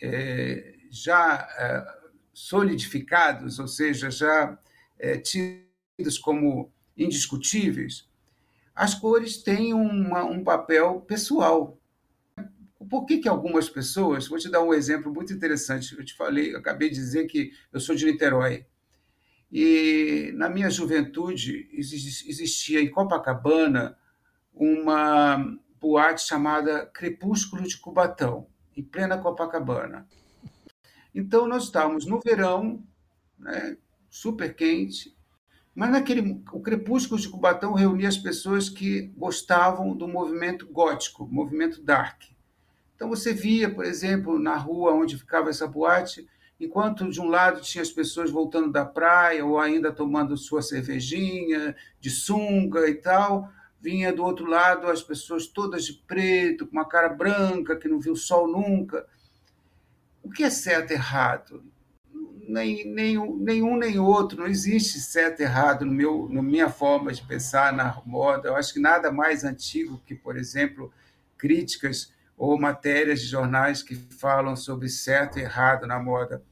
é, 0.00 0.76
já 0.90 1.46
é, 1.58 1.86
solidificados, 2.32 3.58
ou 3.58 3.68
seja, 3.68 4.10
já 4.10 4.58
é, 4.98 5.18
tidos 5.18 6.16
como 6.22 6.72
indiscutíveis, 6.96 8.08
as 8.74 8.94
cores 8.94 9.42
têm 9.42 9.74
uma, 9.74 10.24
um 10.24 10.42
papel 10.42 11.02
pessoal. 11.02 11.78
Por 12.88 13.04
que, 13.04 13.18
que 13.18 13.28
algumas 13.28 13.68
pessoas, 13.68 14.26
vou 14.26 14.38
te 14.38 14.50
dar 14.50 14.62
um 14.62 14.72
exemplo 14.72 15.12
muito 15.12 15.34
interessante, 15.34 15.94
eu 15.94 16.02
te 16.02 16.16
falei, 16.16 16.54
eu 16.54 16.60
acabei 16.60 16.88
de 16.88 16.94
dizer 16.94 17.26
que 17.26 17.52
eu 17.70 17.78
sou 17.78 17.94
de 17.94 18.06
Niterói, 18.06 18.64
e 19.52 20.32
na 20.34 20.48
minha 20.48 20.70
juventude 20.70 21.68
existia 21.74 22.80
em 22.80 22.90
Copacabana 22.90 23.97
uma 24.58 25.56
boate 25.80 26.26
chamada 26.26 26.86
Crepúsculo 26.86 27.62
de 27.62 27.78
Cubatão, 27.78 28.48
em 28.76 28.82
plena 28.82 29.16
Copacabana. 29.16 30.06
Então 31.14 31.46
nós 31.46 31.64
estávamos 31.64 32.04
no 32.04 32.20
verão, 32.20 32.82
né, 33.38 33.76
super 34.10 34.54
quente, 34.54 35.16
mas 35.74 35.90
naquele 35.90 36.42
o 36.52 36.60
Crepúsculo 36.60 37.20
de 37.20 37.28
Cubatão 37.28 37.72
reunia 37.72 38.08
as 38.08 38.18
pessoas 38.18 38.68
que 38.68 39.12
gostavam 39.16 39.96
do 39.96 40.08
movimento 40.08 40.66
gótico, 40.66 41.26
movimento 41.30 41.80
dark. 41.80 42.24
Então 42.96 43.08
você 43.08 43.32
via, 43.32 43.72
por 43.72 43.84
exemplo, 43.84 44.40
na 44.40 44.56
rua 44.56 44.92
onde 44.92 45.16
ficava 45.16 45.50
essa 45.50 45.68
boate, 45.68 46.28
enquanto 46.58 47.08
de 47.08 47.20
um 47.20 47.28
lado 47.28 47.60
tinha 47.60 47.82
as 47.82 47.90
pessoas 47.90 48.28
voltando 48.28 48.72
da 48.72 48.84
praia 48.84 49.46
ou 49.46 49.60
ainda 49.60 49.92
tomando 49.92 50.36
sua 50.36 50.62
cervejinha 50.62 51.76
de 52.00 52.10
sunga 52.10 52.88
e 52.88 52.94
tal, 52.96 53.48
vinha 53.80 54.12
do 54.12 54.24
outro 54.24 54.46
lado 54.46 54.86
as 54.88 55.02
pessoas 55.02 55.46
todas 55.46 55.84
de 55.84 55.94
preto, 55.94 56.66
com 56.66 56.72
uma 56.72 56.88
cara 56.88 57.08
branca, 57.08 57.76
que 57.76 57.88
não 57.88 58.00
viu 58.00 58.16
sol 58.16 58.48
nunca. 58.48 59.06
O 60.22 60.30
que 60.30 60.42
é 60.42 60.50
certo 60.50 60.90
e 60.90 60.94
errado? 60.94 61.62
nem, 62.48 62.86
nem, 62.86 63.36
nenhum 63.38 63.76
nem 63.76 63.98
outro, 63.98 64.40
não 64.40 64.46
existe 64.46 64.98
certo 64.98 65.40
e 65.40 65.42
errado 65.42 65.84
no 65.84 65.92
meu, 65.92 66.28
na 66.30 66.42
minha 66.42 66.70
forma 66.70 67.12
de 67.12 67.22
pensar 67.22 67.72
na 67.72 68.00
moda. 68.06 68.48
Eu 68.48 68.56
acho 68.56 68.72
que 68.72 68.80
nada 68.80 69.12
mais 69.12 69.44
antigo 69.44 70.00
que, 70.06 70.14
por 70.14 70.36
exemplo, 70.36 70.90
críticas 71.36 72.12
ou 72.36 72.58
matérias 72.58 73.20
de 73.20 73.26
jornais 73.26 73.82
que 73.82 73.94
falam 73.94 74.56
sobre 74.56 74.88
certo 74.88 75.38
e 75.38 75.42
errado 75.42 75.86
na 75.86 75.98
moda. 75.98 76.42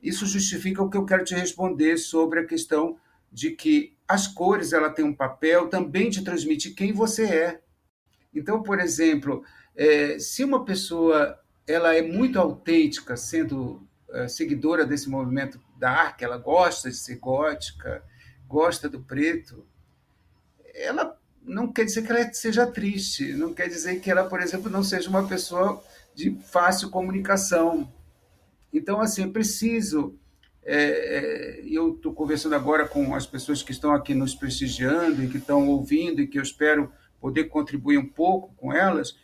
Isso 0.00 0.24
justifica 0.24 0.82
o 0.82 0.88
que 0.88 0.96
eu 0.96 1.04
quero 1.04 1.24
te 1.24 1.34
responder 1.34 1.98
sobre 1.98 2.40
a 2.40 2.46
questão 2.46 2.96
de 3.32 3.50
que 3.50 3.96
as 4.10 4.26
cores 4.26 4.72
ela 4.72 4.90
tem 4.90 5.04
um 5.04 5.14
papel 5.14 5.68
também 5.68 6.10
de 6.10 6.24
transmitir 6.24 6.74
quem 6.74 6.92
você 6.92 7.24
é. 7.24 7.60
Então, 8.34 8.60
por 8.60 8.80
exemplo, 8.80 9.44
é, 9.76 10.18
se 10.18 10.42
uma 10.42 10.64
pessoa 10.64 11.38
ela 11.64 11.94
é 11.94 12.02
muito 12.02 12.36
autêntica, 12.36 13.16
sendo 13.16 13.86
é, 14.10 14.26
seguidora 14.26 14.84
desse 14.84 15.08
movimento 15.08 15.60
dark, 15.78 16.20
ela 16.22 16.36
gosta 16.36 16.90
de 16.90 16.96
ser 16.96 17.20
gótica, 17.20 18.02
gosta 18.48 18.88
do 18.88 19.00
preto, 19.00 19.64
ela 20.74 21.16
não 21.40 21.72
quer 21.72 21.84
dizer 21.84 22.02
que 22.02 22.10
ela 22.10 22.32
seja 22.32 22.66
triste, 22.66 23.32
não 23.34 23.54
quer 23.54 23.68
dizer 23.68 24.00
que 24.00 24.10
ela, 24.10 24.24
por 24.24 24.40
exemplo, 24.42 24.68
não 24.68 24.82
seja 24.82 25.08
uma 25.08 25.28
pessoa 25.28 25.80
de 26.16 26.36
fácil 26.46 26.90
comunicação. 26.90 27.92
Então, 28.72 29.00
assim, 29.00 29.22
é 29.22 29.28
preciso. 29.28 30.18
É, 30.62 30.76
é, 30.76 31.60
eu 31.64 31.94
estou 31.94 32.12
conversando 32.12 32.54
agora 32.54 32.86
com 32.86 33.14
as 33.14 33.26
pessoas 33.26 33.62
que 33.62 33.72
estão 33.72 33.92
aqui 33.92 34.14
nos 34.14 34.34
prestigiando 34.34 35.22
e 35.22 35.28
que 35.28 35.38
estão 35.38 35.68
ouvindo 35.68 36.20
e 36.20 36.26
que 36.26 36.38
eu 36.38 36.42
espero 36.42 36.92
poder 37.20 37.44
contribuir 37.44 37.98
um 37.98 38.06
pouco 38.06 38.54
com 38.56 38.72
elas. 38.72 39.16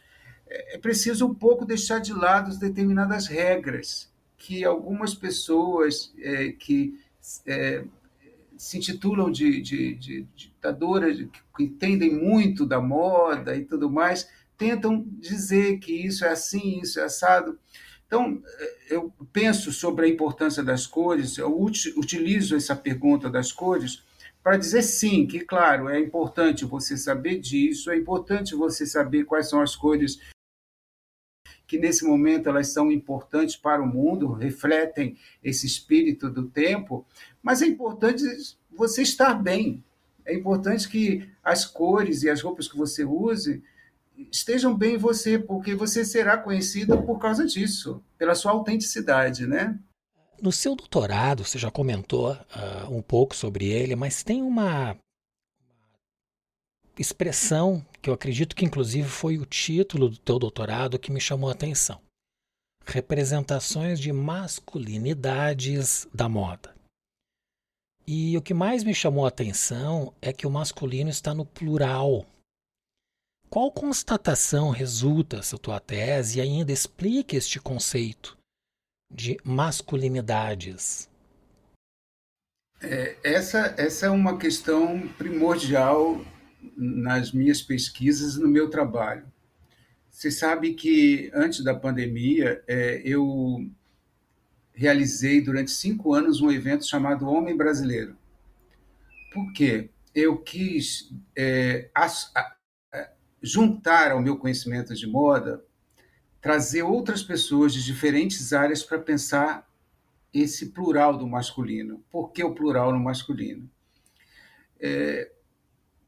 É, 0.49 0.77
é 0.77 0.79
preciso 0.79 1.27
um 1.27 1.35
pouco 1.35 1.65
deixar 1.65 1.99
de 1.99 2.13
lado 2.13 2.59
determinadas 2.59 3.27
regras 3.27 4.11
que 4.39 4.65
algumas 4.65 5.15
pessoas 5.15 6.13
é, 6.19 6.53
que 6.53 6.99
é, 7.47 7.85
se 8.57 8.79
intitulam 8.79 9.31
de, 9.31 9.61
de, 9.61 9.95
de, 9.95 10.27
ditadoras, 10.35 11.19
que 11.57 11.65
entendem 11.65 12.15
muito 12.15 12.67
da 12.67 12.81
moda 12.81 13.57
e 13.57 13.65
tudo 13.65 13.91
mais, 13.91 14.29
tentam 14.57 15.05
dizer 15.19 15.79
que 15.79 15.93
isso 15.93 16.25
é 16.25 16.31
assim, 16.31 16.81
isso 16.81 17.01
é 17.01 17.05
assado. 17.05 17.59
Então, 18.07 18.41
eu 18.89 19.13
penso 19.33 19.73
sobre 19.73 20.07
a 20.07 20.09
importância 20.09 20.63
das 20.63 20.87
cores, 20.87 21.39
eu 21.39 21.61
utilizo 21.61 22.55
essa 22.55 22.77
pergunta 22.77 23.29
das 23.29 23.53
cores 23.53 24.05
para 24.43 24.57
dizer 24.57 24.83
sim, 24.83 25.27
que 25.27 25.41
claro, 25.41 25.89
é 25.89 25.99
importante 25.99 26.65
você 26.65 26.97
saber 26.97 27.41
disso, 27.41 27.91
é 27.91 27.97
importante 27.97 28.55
você 28.55 28.87
saber 28.87 29.25
quais 29.25 29.49
são 29.49 29.61
as 29.61 29.75
cores 29.75 30.21
que 31.67 31.79
nesse 31.79 32.05
momento 32.05 32.49
elas 32.49 32.69
são 32.69 32.93
importantes 32.93 33.57
para 33.57 33.83
o 33.83 33.87
mundo, 33.87 34.33
refletem 34.33 35.19
esse 35.43 35.67
espírito 35.67 36.31
do 36.31 36.47
tempo, 36.47 37.05
mas 37.43 37.61
é 37.61 37.67
importante 37.67 38.23
você 38.71 39.03
estar 39.03 39.35
bem. 39.35 39.83
É 40.25 40.33
importante 40.33 40.89
que 40.89 41.29
as 41.43 41.65
cores 41.65 42.23
e 42.23 42.31
as 42.31 42.41
roupas 42.41 42.69
que 42.69 42.77
você 42.77 43.05
use 43.05 43.65
estejam 44.31 44.77
bem 44.77 44.95
em 44.95 44.99
você, 44.99 45.39
porque 45.39 45.75
você 45.75 46.05
será 46.05 46.37
conhecida 46.37 47.01
por 47.01 47.19
causa 47.19 47.47
disso, 47.47 48.03
pela 48.19 48.35
sua 48.35 48.53
autenticidade, 48.53 49.47
né? 49.47 49.79
No 50.41 50.53
seu 50.53 50.77
doutorado, 50.77 51.45
você 51.45 51.59
já 51.59 51.71
comentou 51.71 52.33
uh, 52.33 52.91
um 52.91 53.01
pouco 53.01 53.35
sobre 53.35 53.67
ele, 53.67 53.97
mas 53.97 54.23
tem 54.23 54.43
uma 54.43 54.97
expressão 56.99 57.85
que 58.01 58.09
eu 58.09 58.15
acredito 58.15 58.55
que 58.55 58.65
inclusive 58.65 59.09
foi 59.09 59.39
o 59.39 59.47
título 59.47 60.09
do 60.09 60.19
teu 60.19 60.39
doutorado 60.39 60.99
que 60.99 61.11
me 61.11 61.21
chamou 61.21 61.49
a 61.49 61.53
atenção. 61.53 62.01
Representações 62.85 63.99
de 63.99 64.13
masculinidades 64.13 66.07
da 66.15 66.29
moda. 66.29 66.75
E 68.07 68.37
o 68.37 68.43
que 68.43 68.55
mais 68.55 68.85
me 68.85 68.95
chamou 68.95 69.25
a 69.25 69.29
atenção 69.29 70.15
é 70.23 70.33
que 70.33 70.47
o 70.47 70.51
masculino 70.51 71.11
está 71.11 71.35
no 71.35 71.45
plural. 71.45 72.25
Qual 73.49 73.71
constatação 73.71 74.71
resulta 74.71 75.39
essa 75.39 75.57
tua 75.57 75.81
tese 75.81 76.39
e 76.39 76.43
ainda 76.43 76.73
explica 76.73 77.37
este 77.37 77.61
conceito 77.61 78.37
de 79.11 79.39
masculinidades? 79.45 81.09
É, 82.83 83.17
essa, 83.25 83.75
essa 83.79 84.07
é 84.07 84.11
uma 84.11 84.37
questão 84.37 85.09
primordial 85.17 86.25
nas 86.77 87.33
minhas 87.33 87.63
pesquisas 87.63 88.37
no 88.37 88.49
meu 88.49 88.69
trabalho. 88.69 89.25
Você 90.11 90.31
sabe 90.31 90.75
que 90.75 91.31
antes 91.35 91.63
da 91.63 91.75
pandemia 91.75 92.63
é, 92.67 93.01
eu 93.05 93.71
realizei 94.75 95.41
durante 95.41 95.71
cinco 95.71 96.13
anos 96.13 96.41
um 96.41 96.51
evento 96.51 96.87
chamado 96.87 97.29
Homem 97.29 97.57
Brasileiro. 97.57 98.17
Por 99.33 99.53
quê? 99.53 99.89
Eu 100.15 100.39
quis 100.39 101.13
é, 101.37 101.89
as, 101.95 102.31
a, 102.35 102.56
juntar 103.47 104.11
ao 104.11 104.21
meu 104.21 104.37
conhecimento 104.37 104.93
de 104.93 105.07
moda, 105.07 105.65
trazer 106.41 106.83
outras 106.83 107.23
pessoas 107.23 107.73
de 107.73 107.85
diferentes 107.85 108.53
áreas 108.53 108.83
para 108.83 108.99
pensar 108.99 109.71
esse 110.35 110.67
plural 110.67 111.17
do 111.17 111.29
masculino. 111.29 112.05
Por 112.11 112.33
que 112.33 112.43
o 112.43 112.53
plural 112.53 112.93
no 112.93 112.99
masculino? 112.99 113.71
É, 114.81 115.31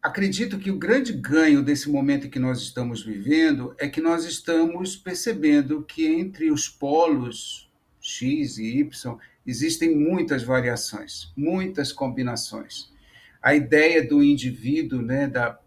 acredito 0.03 0.59
que 0.59 0.71
o 0.71 0.79
grande 0.79 1.13
ganho 1.13 1.63
desse 1.63 1.89
momento 1.89 2.29
que 2.29 2.41
nós 2.41 2.61
estamos 2.61 3.05
vivendo 3.05 3.73
é 3.79 3.89
que 3.89 4.01
nós 4.01 4.25
estamos 4.25 4.97
percebendo 4.97 5.85
que 5.85 6.07
entre 6.07 6.51
os 6.51 6.69
polos 6.69 7.71
X 8.01 8.59
e 8.59 8.81
Y 8.81 9.17
existem 9.47 9.95
muitas 9.95 10.43
variações, 10.43 11.33
muitas 11.37 11.93
combinações. 11.93 12.93
A 13.41 13.55
ideia 13.55 14.07
do 14.07 14.25
indivíduo, 14.25 15.01
né, 15.01 15.29
da, 15.29 15.59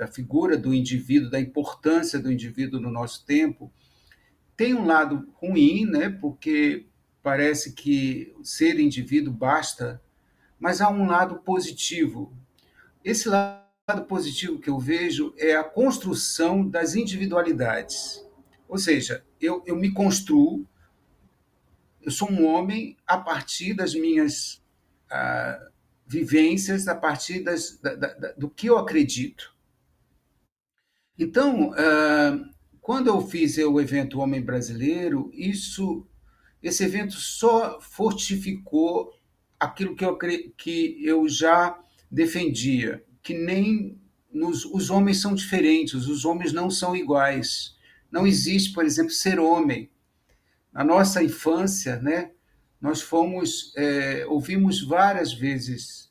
da 0.00 0.06
figura 0.06 0.56
do 0.56 0.72
indivíduo, 0.72 1.28
da 1.28 1.38
importância 1.38 2.18
do 2.18 2.32
indivíduo 2.32 2.80
no 2.80 2.90
nosso 2.90 3.22
tempo, 3.26 3.70
tem 4.56 4.72
um 4.72 4.86
lado 4.86 5.28
ruim, 5.34 5.84
né, 5.84 6.08
porque 6.08 6.86
parece 7.22 7.74
que 7.74 8.34
ser 8.42 8.80
indivíduo 8.80 9.30
basta, 9.30 10.00
mas 10.58 10.80
há 10.80 10.88
um 10.88 11.06
lado 11.06 11.40
positivo, 11.40 12.34
esse 13.04 13.28
lado 13.28 14.06
positivo 14.08 14.58
que 14.58 14.70
eu 14.70 14.78
vejo 14.78 15.34
é 15.36 15.54
a 15.54 15.62
construção 15.62 16.66
das 16.66 16.94
individualidades. 16.94 18.24
Ou 18.66 18.78
seja, 18.78 19.22
eu, 19.38 19.62
eu 19.66 19.76
me 19.76 19.92
construo, 19.92 20.66
eu 22.00 22.10
sou 22.10 22.30
um 22.30 22.46
homem 22.46 22.96
a 23.06 23.18
partir 23.18 23.74
das 23.74 23.94
minhas 23.94 24.62
ah, 25.10 25.68
vivências, 26.06 26.88
a 26.88 26.94
partir 26.94 27.40
das, 27.40 27.78
da, 27.82 27.94
da, 27.94 28.32
do 28.32 28.48
que 28.48 28.66
eu 28.66 28.78
acredito. 28.78 29.59
Então, 31.20 31.74
ah, 31.76 32.40
quando 32.80 33.08
eu 33.08 33.20
fiz 33.20 33.58
o 33.58 33.78
evento 33.78 34.18
Homem 34.18 34.40
Brasileiro, 34.40 35.30
isso, 35.34 36.06
esse 36.62 36.82
evento 36.82 37.12
só 37.12 37.78
fortificou 37.78 39.12
aquilo 39.58 39.94
que 39.94 40.02
eu, 40.02 40.16
que 40.56 40.98
eu 41.04 41.28
já 41.28 41.78
defendia 42.10 43.04
que 43.22 43.34
nem 43.34 44.00
nos, 44.32 44.64
os 44.64 44.88
homens 44.88 45.20
são 45.20 45.34
diferentes, 45.34 46.06
os 46.08 46.24
homens 46.24 46.54
não 46.54 46.70
são 46.70 46.96
iguais. 46.96 47.76
Não 48.10 48.26
existe, 48.26 48.72
por 48.72 48.86
exemplo, 48.86 49.12
ser 49.12 49.38
homem. 49.38 49.90
Na 50.72 50.82
nossa 50.82 51.22
infância, 51.22 52.00
né, 52.00 52.30
nós 52.80 53.02
fomos, 53.02 53.74
é, 53.76 54.24
ouvimos 54.26 54.82
várias 54.82 55.34
vezes, 55.34 56.10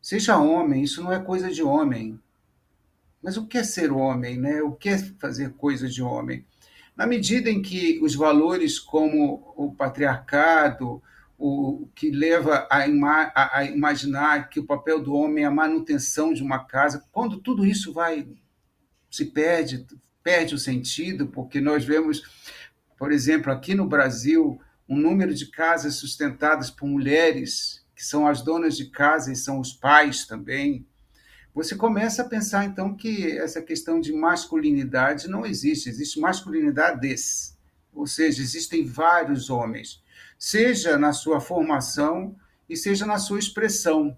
seja 0.00 0.38
homem, 0.38 0.82
isso 0.84 1.02
não 1.02 1.12
é 1.12 1.22
coisa 1.22 1.50
de 1.50 1.62
homem. 1.62 2.18
Mas 3.22 3.36
o 3.36 3.46
que 3.46 3.58
é 3.58 3.64
ser 3.64 3.92
homem, 3.92 4.38
né? 4.38 4.62
O 4.62 4.72
que 4.72 4.88
é 4.88 4.98
fazer 4.98 5.52
coisa 5.54 5.88
de 5.88 6.02
homem? 6.02 6.44
Na 6.96 7.06
medida 7.06 7.50
em 7.50 7.62
que 7.62 8.00
os 8.02 8.14
valores 8.14 8.78
como 8.78 9.54
o 9.56 9.72
patriarcado, 9.74 11.02
o 11.38 11.88
que 11.94 12.10
leva 12.10 12.66
a, 12.70 12.86
ima 12.88 13.30
a, 13.34 13.58
a, 13.58 13.64
imaginar 13.64 14.48
que 14.48 14.58
o 14.58 14.66
papel 14.66 15.00
do 15.00 15.14
homem 15.14 15.44
é 15.44 15.46
a 15.46 15.50
manutenção 15.50 16.32
de 16.32 16.42
uma 16.42 16.64
casa, 16.64 17.04
quando 17.12 17.40
tudo 17.40 17.64
isso 17.64 17.92
vai 17.92 18.26
se 19.08 19.26
perde, 19.26 19.86
perde 20.22 20.54
o 20.54 20.58
sentido, 20.58 21.28
porque 21.28 21.60
nós 21.60 21.84
vemos, 21.84 22.22
por 22.98 23.12
exemplo, 23.12 23.52
aqui 23.52 23.74
no 23.74 23.86
Brasil, 23.86 24.60
um 24.88 24.96
número 24.96 25.32
de 25.32 25.46
casas 25.46 25.94
sustentadas 25.94 26.70
por 26.70 26.88
mulheres, 26.88 27.84
que 27.94 28.04
são 28.04 28.26
as 28.26 28.42
donas 28.42 28.76
de 28.76 28.86
casa 28.90 29.32
e 29.32 29.36
são 29.36 29.60
os 29.60 29.72
pais 29.72 30.26
também. 30.26 30.86
Você 31.54 31.74
começa 31.74 32.22
a 32.22 32.28
pensar, 32.28 32.64
então, 32.64 32.94
que 32.94 33.36
essa 33.38 33.60
questão 33.60 34.00
de 34.00 34.12
masculinidade 34.12 35.28
não 35.28 35.44
existe, 35.44 35.88
existe 35.88 36.20
masculinidades, 36.20 37.56
ou 37.92 38.06
seja, 38.06 38.42
existem 38.42 38.84
vários 38.84 39.50
homens. 39.50 40.02
Seja 40.38 40.96
na 40.96 41.12
sua 41.12 41.40
formação 41.40 42.36
e 42.68 42.76
seja 42.76 43.04
na 43.04 43.18
sua 43.18 43.38
expressão. 43.38 44.16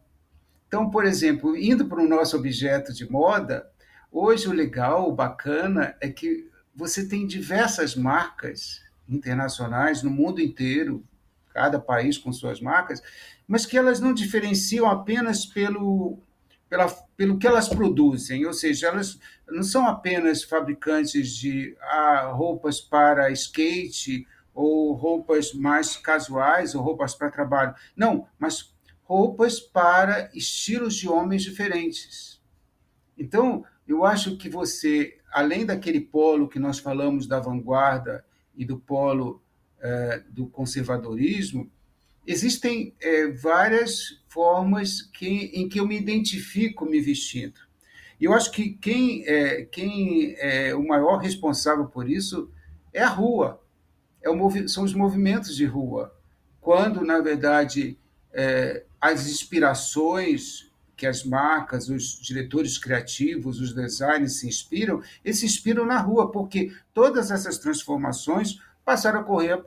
Então, 0.69 0.91
por 0.91 1.05
exemplo, 1.05 1.57
indo 1.57 1.87
para 1.87 2.03
o 2.03 2.09
nosso 2.09 2.37
objeto 2.37 2.93
de 2.93 3.11
moda, 3.11 3.71
hoje 4.13 4.49
o 4.49 4.53
legal, 4.53 5.09
o 5.09 5.15
bacana 5.15 5.97
é 6.01 6.09
que 6.09 6.49
você 6.75 7.09
tem 7.09 7.27
diversas 7.27 7.97
marcas 7.97 8.83
internacionais 9.09 10.03
no 10.03 10.11
mundo 10.11 10.41
inteiro, 10.41 11.05
cada 11.53 11.79
país 11.81 12.17
com 12.17 12.33
suas 12.33 12.61
marcas, 12.61 13.03
mas 13.47 13.67
que 13.67 13.77
elas 13.77 13.99
não 13.99 14.15
diferenciam 14.15 14.87
apenas 14.87 15.45
pelo, 15.45 16.19
pela, 16.71 16.89
pelo 17.17 17.37
que 17.37 17.49
elas 17.49 17.69
produzem, 17.69 18.47
ou 18.47 18.53
seja, 18.53 18.87
elas 18.87 19.19
não 19.49 19.65
são 19.65 19.89
apenas 19.89 20.45
fabricantes 20.45 21.35
de 21.35 21.77
ah, 21.81 22.31
roupas 22.33 22.81
para 22.81 23.33
skate 23.33 24.25
ou 24.55 24.93
roupas 24.93 25.53
mais 25.53 25.97
casuais 25.97 26.77
ou 26.77 26.81
roupas 26.81 27.15
para 27.17 27.31
trabalho. 27.31 27.75
Não, 27.97 28.29
mas 28.39 28.73
roupas 29.03 29.59
para 29.59 30.31
estilos 30.33 30.95
de 30.95 31.09
homens 31.09 31.43
diferentes. 31.43 32.41
Então, 33.19 33.65
eu 33.87 34.05
acho 34.05 34.37
que 34.37 34.49
você, 34.49 35.19
além 35.33 35.67
daquele 35.67 36.01
polo 36.01 36.49
que 36.49 36.61
nós 36.61 36.79
falamos 36.79 37.27
da 37.27 37.41
vanguarda 37.41 38.25
e 38.55 38.65
do 38.65 38.79
polo 38.79 39.43
eh, 39.81 40.23
do 40.29 40.47
conservadorismo, 40.47 41.69
existem 42.31 42.95
eh, 43.01 43.29
várias 43.29 44.21
formas 44.29 45.03
que, 45.03 45.51
em 45.55 45.69
que 45.69 45.81
eu 45.81 45.87
me 45.87 45.99
identifico 45.99 46.87
me 46.87 47.01
vestindo. 47.01 47.61
E 48.21 48.25
eu 48.25 48.35
acho 48.35 48.53
que 48.53 48.71
quem 48.71 49.25
é, 49.27 49.63
quem 49.65 50.35
é 50.39 50.75
o 50.75 50.87
maior 50.87 51.17
responsável 51.17 51.87
por 51.87 52.09
isso 52.09 52.51
é 52.93 53.03
a 53.03 53.09
rua, 53.09 53.61
é 54.23 54.29
o, 54.29 54.69
são 54.69 54.85
os 54.85 54.93
movimentos 54.93 55.57
de 55.57 55.65
rua. 55.65 56.15
Quando, 56.61 57.05
na 57.05 57.21
verdade, 57.21 57.99
é, 58.33 58.85
as 59.01 59.27
inspirações 59.27 60.71
que 61.01 61.07
as 61.07 61.25
marcas, 61.25 61.89
os 61.89 62.21
diretores 62.21 62.77
criativos, 62.77 63.59
os 63.59 63.73
designers 63.73 64.39
se 64.39 64.47
inspiram, 64.47 65.03
eles 65.25 65.39
se 65.39 65.47
inspiram 65.47 65.87
na 65.87 65.99
rua, 65.99 66.31
porque 66.31 66.75
todas 66.93 67.31
essas 67.31 67.57
transformações 67.57 68.61
passaram 68.85 69.21
a 69.21 69.23
ocorrer, 69.23 69.63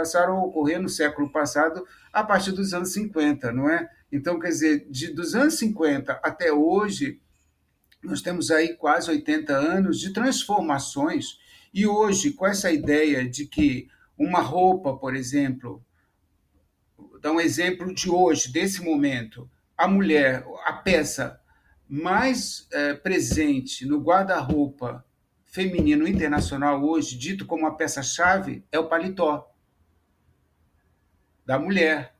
passaram 0.00 0.38
a 0.38 0.44
ocorrer 0.44 0.80
no 0.80 0.88
século 0.88 1.30
passado 1.30 1.86
a 2.10 2.24
partir 2.24 2.52
dos 2.52 2.72
anos 2.72 2.90
50, 2.94 3.52
não 3.52 3.68
é? 3.68 3.86
Então, 4.10 4.40
quer 4.40 4.48
dizer, 4.48 4.86
de, 4.90 5.12
dos 5.12 5.34
anos 5.34 5.58
50 5.58 6.18
até 6.22 6.50
hoje, 6.50 7.20
nós 8.02 8.22
temos 8.22 8.50
aí 8.50 8.74
quase 8.76 9.10
80 9.10 9.52
anos 9.54 10.00
de 10.00 10.10
transformações, 10.12 11.38
e 11.72 11.86
hoje, 11.86 12.32
com 12.32 12.46
essa 12.46 12.72
ideia 12.72 13.28
de 13.28 13.46
que 13.46 13.88
uma 14.16 14.40
roupa, 14.40 14.96
por 14.96 15.14
exemplo, 15.14 15.84
dar 17.20 17.32
um 17.32 17.40
exemplo 17.40 17.94
de 17.94 18.10
hoje, 18.10 18.50
desse 18.50 18.82
momento, 18.82 19.48
a 19.76 19.86
mulher, 19.86 20.46
a 20.64 20.72
peça 20.72 21.38
mais 21.86 22.66
é, 22.72 22.94
presente 22.94 23.86
no 23.86 24.00
guarda-roupa 24.00 25.04
feminino 25.44 26.08
internacional 26.08 26.82
hoje, 26.82 27.18
dito 27.18 27.44
como 27.44 27.66
a 27.66 27.74
peça-chave, 27.74 28.64
é 28.72 28.78
o 28.78 28.88
paletó 28.88 29.49
da 31.44 31.58
mulher. 31.58 32.14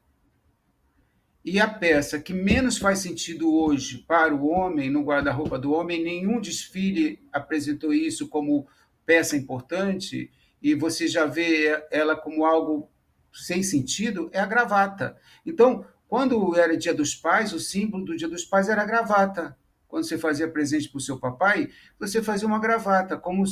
E 1.45 1.59
a 1.59 1.67
peça 1.67 2.21
que 2.21 2.35
menos 2.35 2.77
faz 2.77 2.99
sentido 2.99 3.55
hoje 3.55 3.99
para 4.07 4.35
o 4.35 4.47
homem, 4.47 4.91
no 4.91 5.03
guarda-roupa 5.03 5.59
do 5.59 5.73
homem, 5.73 6.03
nenhum 6.03 6.41
desfile 6.41 7.19
apresentou 7.33 7.95
isso 7.95 8.29
como 8.29 8.67
peça 9.07 9.37
importante, 9.37 10.31
e 10.63 10.75
você 10.75 11.09
já 11.09 11.25
vê 11.25 11.83
ela 11.91 12.15
como 12.15 12.45
algo 12.45 12.91
sem 13.33 13.63
sentido, 13.63 14.29
é 14.33 14.41
a 14.41 14.47
gravata. 14.47 15.17
Então, 15.47 15.85
quando 16.07 16.57
era 16.57 16.77
Dia 16.77 16.93
dos 16.93 17.15
Pais, 17.15 17.53
o 17.53 17.59
símbolo 17.59 18.05
do 18.05 18.17
Dia 18.17 18.29
dos 18.29 18.45
Pais 18.45 18.69
era 18.69 18.83
a 18.83 18.87
gravata. 18.87 19.57
Quando 19.89 20.05
você 20.05 20.19
fazia 20.19 20.49
presente 20.49 20.89
para 20.89 20.99
o 20.99 21.01
seu 21.01 21.19
papai, 21.19 21.69
você 21.99 22.23
fazia 22.23 22.47
uma 22.47 22.61
gravata. 22.61 23.17
Como 23.17 23.45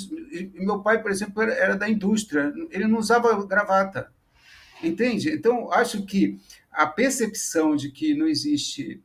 meu 0.55 0.81
pai, 0.81 1.03
por 1.03 1.11
exemplo, 1.11 1.43
era 1.43 1.77
da 1.77 1.89
indústria, 1.89 2.53
ele 2.71 2.87
não 2.87 2.99
usava 2.99 3.45
gravata. 3.45 4.13
Entende? 4.83 5.31
Então, 5.31 5.73
acho 5.73 6.05
que 6.05 6.39
a 6.71 6.87
percepção 6.87 7.75
de 7.75 7.91
que 7.91 8.15
não 8.15 8.27
existe 8.27 9.03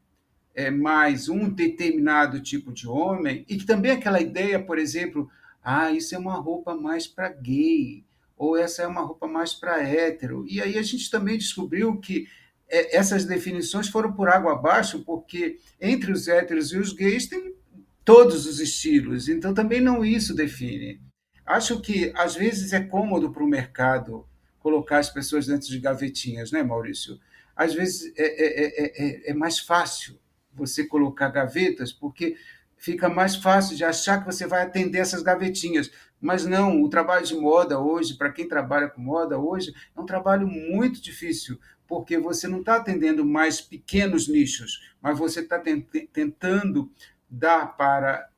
é, 0.54 0.70
mais 0.70 1.30
um 1.30 1.50
determinado 1.50 2.40
tipo 2.40 2.72
de 2.72 2.88
homem, 2.88 3.46
e 3.50 3.58
que 3.58 3.66
também 3.66 3.92
aquela 3.92 4.22
ideia, 4.22 4.64
por 4.64 4.78
exemplo, 4.78 5.30
ah, 5.64 5.92
isso 5.92 6.14
é 6.14 6.18
uma 6.18 6.36
roupa 6.36 6.76
mais 6.76 7.08
para 7.08 7.30
gay, 7.30 8.04
ou 8.38 8.58
essa 8.58 8.84
é 8.84 8.88
uma 8.88 9.02
roupa 9.02 9.28
mais 9.28 9.54
para 9.54 9.82
hétero. 9.82 10.46
E 10.48 10.62
aí 10.62 10.78
a 10.78 10.84
gente 10.84 11.10
também 11.10 11.38
descobriu 11.38 11.98
que 11.98 12.28
é, 12.70 12.98
essas 12.98 13.26
definições 13.26 13.88
foram 13.88 14.14
por 14.14 14.30
água 14.30 14.54
abaixo, 14.54 15.04
porque 15.04 15.60
entre 15.80 16.12
os 16.12 16.28
héteros 16.28 16.72
e 16.72 16.78
os 16.78 16.94
gays 16.94 17.28
tem 17.28 17.56
todos 18.04 18.46
os 18.46 18.60
estilos, 18.60 19.30
então 19.30 19.54
também 19.54 19.80
não 19.80 20.04
isso 20.04 20.36
define. 20.36 21.00
Acho 21.46 21.80
que 21.82 22.12
às 22.16 22.36
vezes 22.36 22.74
é 22.74 22.82
cômodo 22.82 23.32
para 23.32 23.44
o 23.44 23.48
mercado 23.48 24.26
colocar 24.64 24.98
as 24.98 25.10
pessoas 25.10 25.46
dentro 25.46 25.68
de 25.68 25.80
gavetinhas, 25.80 26.52
né, 26.52 26.64
Maurício? 26.64 27.20
Às 27.56 27.74
vezes 27.74 28.12
é, 28.18 28.24
é, 28.24 29.28
é, 29.28 29.32
é 29.32 29.34
mais 29.34 29.60
fácil 29.60 30.18
você 30.54 30.86
colocar 30.86 31.28
gavetas, 31.30 31.92
porque 31.92 32.36
fica 32.78 33.10
mais 33.10 33.36
fácil 33.36 33.76
de 33.76 33.84
achar 33.84 34.20
que 34.20 34.26
você 34.26 34.48
vai 34.48 34.64
atender 34.64 35.00
essas 35.00 35.22
gavetinhas. 35.22 35.92
Mas 36.20 36.46
não, 36.46 36.82
o 36.82 36.90
trabalho 36.90 37.26
de 37.26 37.36
moda 37.36 37.80
hoje, 37.80 38.16
para 38.16 38.32
quem 38.32 38.48
trabalha 38.48 38.88
com 38.88 39.02
moda 39.02 39.38
hoje, 39.38 39.74
é 39.96 40.00
um 40.00 40.06
trabalho 40.06 40.48
muito 40.48 41.02
difícil, 41.02 41.60
porque 41.88 42.18
você 42.18 42.48
não 42.48 42.60
está 42.60 42.78
atendendo 42.78 43.26
mais 43.26 43.60
pequenos 43.60 44.28
nichos, 44.28 44.94
mas 45.02 45.20
você 45.20 45.42
está 45.42 45.60
tentando 45.60 46.90
dar 47.30 47.76
para 47.78 48.30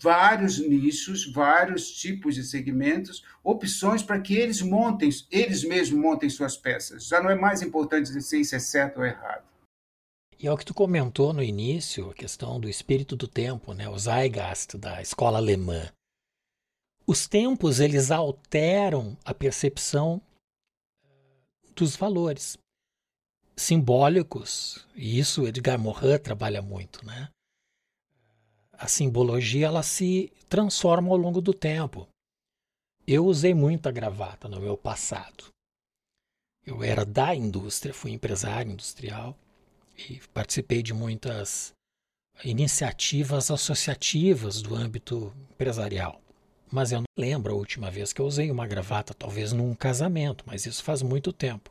vários 0.00 0.58
nichos, 0.58 1.30
vários 1.30 1.90
tipos 1.90 2.34
de 2.34 2.44
segmentos, 2.44 3.24
opções 3.42 4.02
para 4.02 4.20
que 4.20 4.34
eles 4.34 4.60
montem, 4.62 5.10
eles 5.30 5.64
mesmos 5.64 6.00
montem 6.00 6.28
suas 6.28 6.56
peças. 6.56 7.06
Já 7.06 7.22
não 7.22 7.30
é 7.30 7.34
mais 7.34 7.62
importante 7.62 8.12
dizer 8.12 8.44
se 8.44 8.54
é 8.54 8.58
certo 8.58 8.98
ou 8.98 9.04
errado. 9.06 9.44
E 10.38 10.46
é 10.46 10.52
o 10.52 10.56
que 10.56 10.64
tu 10.64 10.74
comentou 10.74 11.32
no 11.32 11.42
início, 11.42 12.10
a 12.10 12.14
questão 12.14 12.60
do 12.60 12.68
espírito 12.68 13.16
do 13.16 13.26
tempo, 13.26 13.72
né? 13.72 13.88
o 13.88 13.98
Zeitgeist 13.98 14.76
da 14.76 15.00
escola 15.00 15.38
alemã. 15.38 15.90
Os 17.06 17.26
tempos, 17.26 17.80
eles 17.80 18.10
alteram 18.10 19.16
a 19.24 19.32
percepção 19.32 20.20
dos 21.74 21.96
valores 21.96 22.58
simbólicos, 23.56 24.86
e 24.94 25.18
isso 25.18 25.46
Edgar 25.46 25.78
Morin 25.78 26.18
trabalha 26.18 26.60
muito, 26.60 27.04
né? 27.06 27.30
A 28.78 28.88
simbologia 28.88 29.66
ela 29.66 29.82
se 29.82 30.32
transforma 30.48 31.10
ao 31.10 31.16
longo 31.16 31.40
do 31.40 31.52
tempo. 31.52 32.06
Eu 33.06 33.24
usei 33.26 33.54
muita 33.54 33.90
gravata 33.90 34.48
no 34.48 34.60
meu 34.60 34.76
passado. 34.76 35.44
Eu 36.64 36.82
era 36.82 37.04
da 37.04 37.34
indústria, 37.34 37.94
fui 37.94 38.10
empresário 38.10 38.72
industrial 38.72 39.36
e 39.96 40.20
participei 40.34 40.82
de 40.82 40.92
muitas 40.92 41.72
iniciativas 42.44 43.50
associativas 43.50 44.60
do 44.60 44.74
âmbito 44.74 45.32
empresarial. 45.52 46.20
Mas 46.70 46.90
eu 46.90 46.98
não 47.00 47.06
lembro 47.16 47.52
a 47.52 47.56
última 47.56 47.90
vez 47.90 48.12
que 48.12 48.20
eu 48.20 48.26
usei 48.26 48.50
uma 48.50 48.66
gravata, 48.66 49.14
talvez 49.14 49.52
num 49.52 49.74
casamento, 49.74 50.44
mas 50.46 50.66
isso 50.66 50.82
faz 50.82 51.00
muito 51.02 51.32
tempo. 51.32 51.70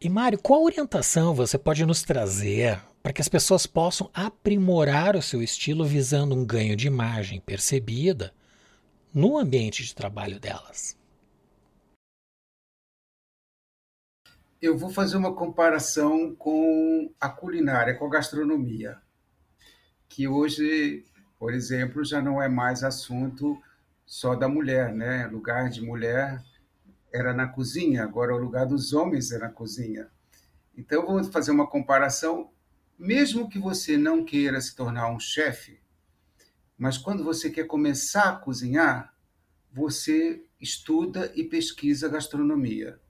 E 0.00 0.08
Mário, 0.08 0.38
qual 0.38 0.62
orientação 0.62 1.34
você 1.34 1.58
pode 1.58 1.84
nos 1.84 2.02
trazer 2.02 2.80
para 3.06 3.12
que 3.12 3.20
as 3.20 3.28
pessoas 3.28 3.68
possam 3.68 4.10
aprimorar 4.12 5.14
o 5.14 5.22
seu 5.22 5.40
estilo 5.40 5.84
visando 5.84 6.34
um 6.34 6.44
ganho 6.44 6.74
de 6.74 6.88
imagem 6.88 7.40
percebida 7.40 8.34
no 9.14 9.38
ambiente 9.38 9.84
de 9.84 9.94
trabalho 9.94 10.40
delas? 10.40 10.98
Eu 14.60 14.76
vou 14.76 14.90
fazer 14.90 15.16
uma 15.16 15.32
comparação 15.32 16.34
com 16.34 17.08
a 17.20 17.28
culinária, 17.28 17.94
com 17.94 18.06
a 18.06 18.10
gastronomia, 18.10 19.00
que 20.08 20.26
hoje, 20.26 21.04
por 21.38 21.54
exemplo, 21.54 22.04
já 22.04 22.20
não 22.20 22.42
é 22.42 22.48
mais 22.48 22.82
assunto 22.82 23.56
só 24.04 24.34
da 24.34 24.48
mulher, 24.48 24.92
né? 24.92 25.28
Lugar 25.28 25.70
de 25.70 25.80
mulher 25.80 26.42
era 27.14 27.32
na 27.32 27.46
cozinha, 27.46 28.02
agora 28.02 28.34
o 28.34 28.38
lugar 28.38 28.66
dos 28.66 28.92
homens 28.92 29.30
é 29.30 29.38
na 29.38 29.48
cozinha. 29.48 30.08
Então, 30.76 31.06
vou 31.06 31.22
fazer 31.22 31.52
uma 31.52 31.68
comparação 31.68 32.50
mesmo 32.98 33.48
que 33.48 33.58
você 33.58 33.96
não 33.96 34.24
queira 34.24 34.60
se 34.60 34.74
tornar 34.74 35.10
um 35.10 35.20
chefe, 35.20 35.78
mas 36.78 36.98
quando 36.98 37.24
você 37.24 37.50
quer 37.50 37.66
começar 37.66 38.30
a 38.30 38.36
cozinhar, 38.36 39.14
você 39.72 40.42
estuda 40.60 41.32
e 41.34 41.44
pesquisa 41.44 42.08
gastronomia. 42.08 43.00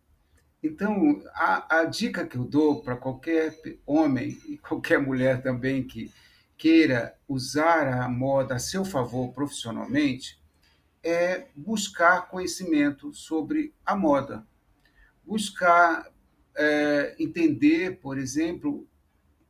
Então, 0.63 1.23
a, 1.35 1.81
a 1.81 1.85
dica 1.85 2.27
que 2.27 2.37
eu 2.37 2.45
dou 2.45 2.83
para 2.83 2.97
qualquer 2.97 3.57
homem 3.87 4.37
e 4.49 4.59
qualquer 4.59 4.99
mulher 4.99 5.43
também 5.43 5.85
que 5.85 6.13
queira 6.57 7.17
usar 7.29 7.87
a 7.87 8.09
moda 8.09 8.57
a 8.57 8.59
seu 8.59 8.85
favor 8.85 9.33
profissionalmente 9.33 10.41
é 11.03 11.47
buscar 11.55 12.29
conhecimento 12.29 13.13
sobre 13.13 13.73
a 13.85 13.95
moda. 13.95 14.45
Buscar 15.25 16.11
é, 16.57 17.15
entender, 17.19 18.01
por 18.01 18.19
exemplo, 18.19 18.89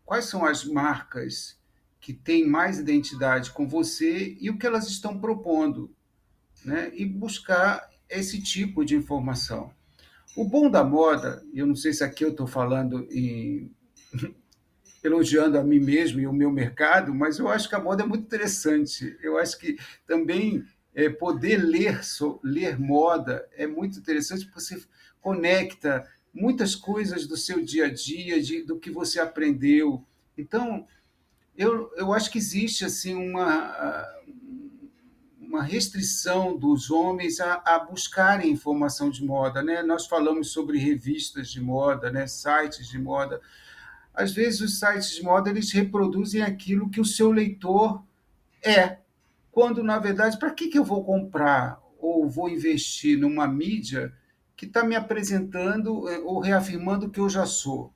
quais 0.07 0.26
são 0.26 0.44
as 0.44 0.64
marcas 0.64 1.59
que 2.00 2.14
têm 2.14 2.46
mais 2.46 2.78
identidade 2.78 3.50
com 3.50 3.68
você 3.68 4.36
e 4.40 4.48
o 4.48 4.57
que 4.57 4.66
elas 4.66 4.86
estão 4.86 5.20
propondo, 5.20 5.92
né? 6.64 6.92
E 6.94 7.04
buscar 7.04 7.90
esse 8.09 8.40
tipo 8.40 8.84
de 8.84 8.94
informação. 8.94 9.72
O 10.36 10.44
bom 10.44 10.70
da 10.70 10.84
moda, 10.84 11.44
eu 11.52 11.66
não 11.66 11.74
sei 11.74 11.92
se 11.92 12.04
aqui 12.04 12.24
eu 12.24 12.30
estou 12.30 12.46
falando 12.46 13.09
em 13.11 13.74
elogiando 15.02 15.59
a 15.59 15.64
mim 15.64 15.80
mesmo 15.80 16.20
e 16.20 16.26
o 16.26 16.32
meu 16.32 16.50
mercado, 16.50 17.14
mas 17.14 17.38
eu 17.38 17.48
acho 17.48 17.68
que 17.68 17.74
a 17.74 17.80
moda 17.80 18.04
é 18.04 18.07
muito 18.07 18.24
interessante. 18.24 19.16
Eu 19.20 19.36
acho 19.38 19.59
que 19.59 19.76
também 20.07 20.64
é, 20.94 21.09
poder 21.09 21.59
ler, 21.59 22.04
so, 22.04 22.40
ler 22.42 22.78
moda 22.78 23.48
é 23.52 23.66
muito 23.66 23.98
interessante 23.98 24.44
porque 24.44 24.61
você 24.61 24.82
conecta 25.20 26.09
muitas 26.37 26.74
coisas 26.74 27.26
do 27.26 27.37
seu 27.37 27.64
dia 27.64 27.87
a 27.87 27.93
dia, 27.93 28.41
de, 28.41 28.62
do 28.62 28.78
que 28.78 28.91
você 28.91 29.18
aprendeu. 29.18 30.05
Então, 30.37 30.87
eu, 31.57 31.91
eu 31.97 32.12
acho 32.12 32.30
que 32.30 32.37
existe 32.37 32.84
assim 32.84 33.14
uma, 33.14 34.07
uma 35.41 35.62
restrição 35.62 36.57
dos 36.57 36.91
homens 36.91 37.41
a, 37.41 37.62
a 37.64 37.78
buscarem 37.78 38.53
informação 38.53 39.09
de 39.09 39.24
moda. 39.24 39.62
Né? 39.62 39.82
Nós 39.82 40.07
falamos 40.07 40.51
sobre 40.51 40.78
revistas 40.78 41.49
de 41.49 41.61
moda, 41.61 42.11
né? 42.11 42.26
sites 42.26 42.87
de 42.87 42.99
moda. 42.99 43.41
Às 44.12 44.32
vezes, 44.32 44.61
os 44.61 44.78
sites 44.78 45.14
de 45.16 45.22
moda 45.22 45.49
eles 45.49 45.72
reproduzem 45.72 46.43
aquilo 46.43 46.91
que 46.91 47.01
o 47.01 47.05
seu 47.05 47.32
leitor 47.32 48.03
é, 48.62 48.99
quando, 49.51 49.82
na 49.82 49.99
verdade, 49.99 50.39
para 50.39 50.51
que, 50.51 50.68
que 50.68 50.78
eu 50.78 50.84
vou 50.84 51.03
comprar 51.03 51.80
ou 51.99 52.28
vou 52.28 52.49
investir 52.51 53.18
numa 53.18 53.49
mídia 53.49 54.12
que 54.57 54.66
está 54.66 54.82
me 54.82 54.96
apresentando 54.96 56.09
eh, 56.09 56.18
ou 56.18 56.40
reafirmando 56.40 57.07
o 57.07 57.11
que 57.11 57.20
eu 57.20 57.28
já 57.28 57.44
sou? 57.44 57.92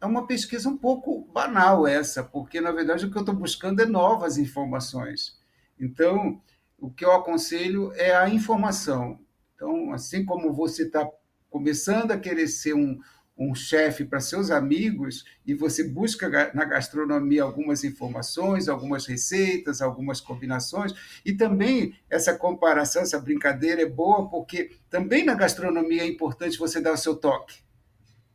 É 0.00 0.06
uma 0.06 0.26
pesquisa 0.26 0.68
um 0.68 0.76
pouco 0.76 1.26
banal 1.32 1.86
essa, 1.86 2.22
porque, 2.22 2.60
na 2.60 2.70
verdade, 2.70 3.04
o 3.04 3.10
que 3.10 3.16
eu 3.16 3.22
estou 3.22 3.34
buscando 3.34 3.80
é 3.80 3.86
novas 3.86 4.38
informações. 4.38 5.38
Então, 5.78 6.40
o 6.78 6.90
que 6.90 7.04
eu 7.04 7.12
aconselho 7.12 7.92
é 7.94 8.14
a 8.14 8.28
informação. 8.28 9.18
Então, 9.54 9.92
assim 9.92 10.24
como 10.24 10.52
você 10.52 10.84
está 10.84 11.06
começando 11.50 12.12
a 12.12 12.18
querer 12.18 12.46
ser 12.46 12.74
um, 12.74 12.98
um 13.40 13.54
chefe 13.54 14.04
para 14.04 14.20
seus 14.20 14.50
amigos 14.50 15.24
e 15.46 15.54
você 15.54 15.82
busca 15.82 16.28
na 16.52 16.62
gastronomia 16.66 17.42
algumas 17.42 17.82
informações, 17.82 18.68
algumas 18.68 19.06
receitas, 19.06 19.80
algumas 19.80 20.20
combinações, 20.20 20.92
e 21.24 21.32
também 21.32 21.94
essa 22.10 22.36
comparação, 22.36 23.00
essa 23.00 23.18
brincadeira 23.18 23.80
é 23.80 23.86
boa 23.86 24.28
porque 24.28 24.72
também 24.90 25.24
na 25.24 25.34
gastronomia 25.34 26.02
é 26.02 26.06
importante 26.06 26.58
você 26.58 26.82
dar 26.82 26.92
o 26.92 26.98
seu 26.98 27.16
toque, 27.16 27.60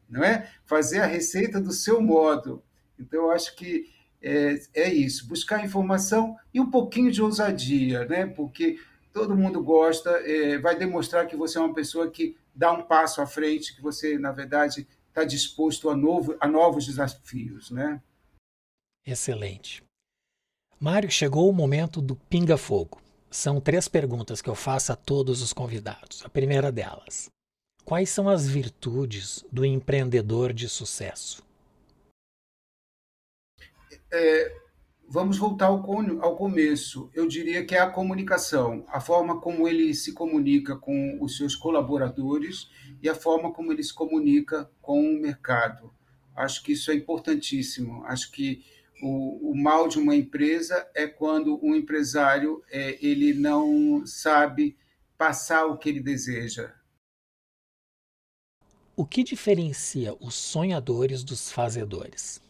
não 0.09 0.23
é? 0.23 0.49
Fazer 0.65 1.01
a 1.01 1.05
receita 1.05 1.61
do 1.61 1.71
seu 1.71 2.01
modo. 2.01 2.63
Então, 2.99 3.25
eu 3.25 3.31
acho 3.31 3.55
que 3.55 3.93
é, 4.19 4.59
é 4.73 4.91
isso, 4.91 5.27
buscar 5.27 5.63
informação 5.63 6.35
e 6.51 6.59
um 6.59 6.71
pouquinho 6.71 7.11
de 7.11 7.21
ousadia, 7.21 8.05
né? 8.05 8.25
Porque 8.25 8.79
todo 9.13 9.37
mundo 9.37 9.63
gosta, 9.63 10.09
é, 10.25 10.57
vai 10.57 10.75
demonstrar 10.75 11.27
que 11.27 11.35
você 11.35 11.59
é 11.59 11.61
uma 11.61 11.75
pessoa 11.75 12.09
que 12.09 12.35
dá 12.55 12.71
um 12.71 12.81
passo 12.81 13.21
à 13.21 13.27
frente, 13.27 13.75
que 13.75 13.81
você, 13.81 14.17
na 14.17 14.31
verdade, 14.31 14.87
está 15.15 15.23
disposto 15.23 15.89
a, 15.89 15.95
novo, 15.95 16.35
a 16.41 16.47
novos 16.47 16.85
desafios, 16.85 17.71
né? 17.71 18.03
Excelente. 19.07 19.81
Mário, 20.77 21.09
chegou 21.09 21.49
o 21.49 21.53
momento 21.53 22.01
do 22.01 22.17
pinga-fogo. 22.17 23.01
São 23.31 23.61
três 23.61 23.87
perguntas 23.87 24.41
que 24.41 24.49
eu 24.49 24.55
faço 24.55 24.91
a 24.91 24.95
todos 24.95 25.41
os 25.41 25.53
convidados. 25.53 26.21
A 26.25 26.29
primeira 26.29 26.69
delas: 26.69 27.29
Quais 27.85 28.09
são 28.09 28.27
as 28.27 28.45
virtudes 28.45 29.45
do 29.49 29.63
empreendedor 29.63 30.51
de 30.51 30.67
sucesso? 30.67 31.41
É, 34.11 34.53
vamos 35.07 35.37
voltar 35.37 35.67
ao, 35.67 35.81
ao 36.21 36.35
começo. 36.35 37.09
Eu 37.13 37.25
diria 37.25 37.65
que 37.65 37.73
é 37.73 37.79
a 37.79 37.89
comunicação, 37.89 38.85
a 38.89 38.99
forma 38.99 39.39
como 39.39 39.65
ele 39.65 39.93
se 39.93 40.13
comunica 40.13 40.75
com 40.75 41.17
os 41.21 41.37
seus 41.37 41.55
colaboradores 41.55 42.69
e 43.01 43.09
a 43.09 43.15
forma 43.15 43.51
como 43.51 43.71
ele 43.71 43.83
se 43.83 43.93
comunica 43.93 44.69
com 44.81 44.99
o 44.99 45.19
mercado. 45.19 45.93
Acho 46.35 46.63
que 46.63 46.73
isso 46.73 46.91
é 46.91 46.95
importantíssimo. 46.95 48.03
Acho 48.05 48.31
que 48.31 48.65
o, 49.01 49.51
o 49.51 49.55
mal 49.55 49.87
de 49.87 49.99
uma 49.99 50.15
empresa 50.15 50.89
é 50.93 51.07
quando 51.07 51.59
um 51.63 51.75
empresário 51.75 52.63
é, 52.69 52.97
ele 53.05 53.33
não 53.33 54.05
sabe 54.05 54.77
passar 55.17 55.65
o 55.65 55.77
que 55.77 55.89
ele 55.89 56.01
deseja. 56.01 56.73
O 58.97 59.05
que 59.05 59.23
diferencia 59.23 60.15
os 60.21 60.35
sonhadores 60.35 61.23
dos 61.23 61.51
fazedores? 61.51 62.41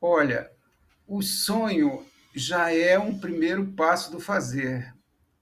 Olha, 0.00 0.52
o 1.06 1.20
sonho 1.22 2.06
já 2.34 2.72
é 2.72 2.98
um 2.98 3.18
primeiro 3.18 3.72
passo 3.72 4.12
do 4.12 4.20
fazer. 4.20 4.94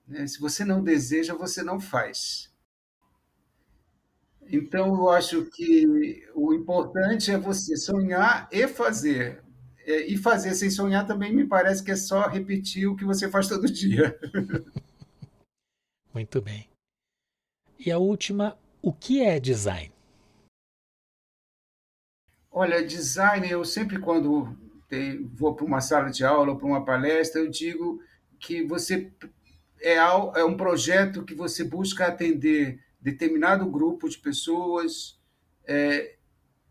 Né? 0.07 0.27
Se 0.27 0.41
você 0.41 0.65
não 0.65 0.83
deseja, 0.83 1.35
você 1.35 1.63
não 1.63 1.81
faz. 1.81 2.53
Então, 4.47 4.95
eu 4.95 5.11
acho 5.11 5.45
que 5.47 6.27
o 6.35 6.53
importante 6.53 7.31
é 7.31 7.39
você 7.39 7.77
sonhar 7.77 8.49
e 8.51 8.67
fazer. 8.69 9.43
É, 9.85 10.07
e 10.07 10.17
fazer 10.17 10.55
sem 10.55 10.71
sonhar 10.71 11.07
também 11.07 11.35
me 11.35 11.47
parece 11.47 11.83
que 11.83 11.91
é 11.91 11.97
só 11.97 12.29
repetir 12.29 12.87
o 12.87 12.95
que 12.95 13.05
você 13.05 13.29
faz 13.29 13.49
todo 13.49 13.67
dia. 13.73 14.19
Muito 16.15 16.41
bem. 16.41 16.69
E 17.79 17.91
a 17.91 17.99
última, 17.99 18.57
o 18.81 18.93
que 18.93 19.23
é 19.23 19.41
design? 19.41 19.93
Olha, 22.51 22.85
design, 22.87 23.51
eu 23.51 23.65
sempre 23.65 23.99
quando 23.99 24.55
tem, 24.89 25.27
vou 25.29 25.55
para 25.55 25.65
uma 25.65 25.81
sala 25.81 26.11
de 26.11 26.23
aula 26.23 26.53
ou 26.53 26.59
para 26.59 26.67
uma 26.67 26.85
palestra, 26.85 27.41
eu 27.41 27.49
digo 27.49 27.99
que 28.39 28.63
você 28.63 29.11
é, 29.83 29.95
é 29.97 30.45
um 30.45 30.57
projeto 30.57 31.25
que 31.25 31.35
você 31.35 31.65
busca 31.65 32.07
atender 32.07 32.81
determinado 33.01 33.69
grupo 33.69 34.09
de 34.09 34.19
pessoas 34.19 35.21
é, 35.65 36.17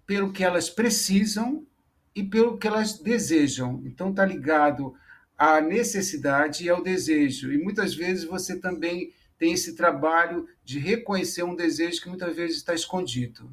pelo 0.06 0.32
que 0.32 0.44
elas 0.44 0.70
precisam 0.70 1.66
e 2.16 2.24
pelo 2.24 2.58
que 2.58 2.68
elas 2.68 2.98
desejam. 2.98 3.82
Então, 3.86 4.10
está 4.10 4.26
ligado 4.26 4.96
à 5.38 5.60
necessidade 5.60 6.64
e 6.64 6.70
ao 6.70 6.82
desejo. 6.82 7.52
E 7.52 7.58
muitas 7.58 7.94
vezes 7.94 8.24
você 8.24 8.60
também 8.60 9.14
tem 9.38 9.54
esse 9.54 9.76
trabalho 9.76 10.48
de 10.64 10.80
reconhecer 10.80 11.44
um 11.44 11.56
desejo 11.56 12.02
que 12.02 12.10
muitas 12.10 12.36
vezes 12.36 12.58
está 12.58 12.74
escondido. 12.74 13.52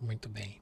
Muito 0.00 0.28
bem. 0.28 0.60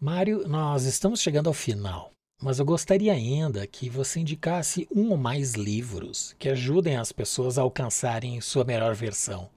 Mário, 0.00 0.46
nós 0.48 0.84
estamos 0.84 1.20
chegando 1.20 1.46
ao 1.46 1.54
final, 1.54 2.12
mas 2.42 2.58
eu 2.58 2.64
gostaria 2.64 3.12
ainda 3.12 3.64
que 3.68 3.88
você 3.88 4.18
indicasse 4.18 4.88
um 4.94 5.10
ou 5.10 5.16
mais 5.16 5.54
livros 5.54 6.34
que 6.38 6.48
ajudem 6.48 6.96
as 6.96 7.12
pessoas 7.12 7.56
a 7.56 7.62
alcançarem 7.62 8.40
sua 8.40 8.64
melhor 8.64 8.94
versão. 8.96 9.48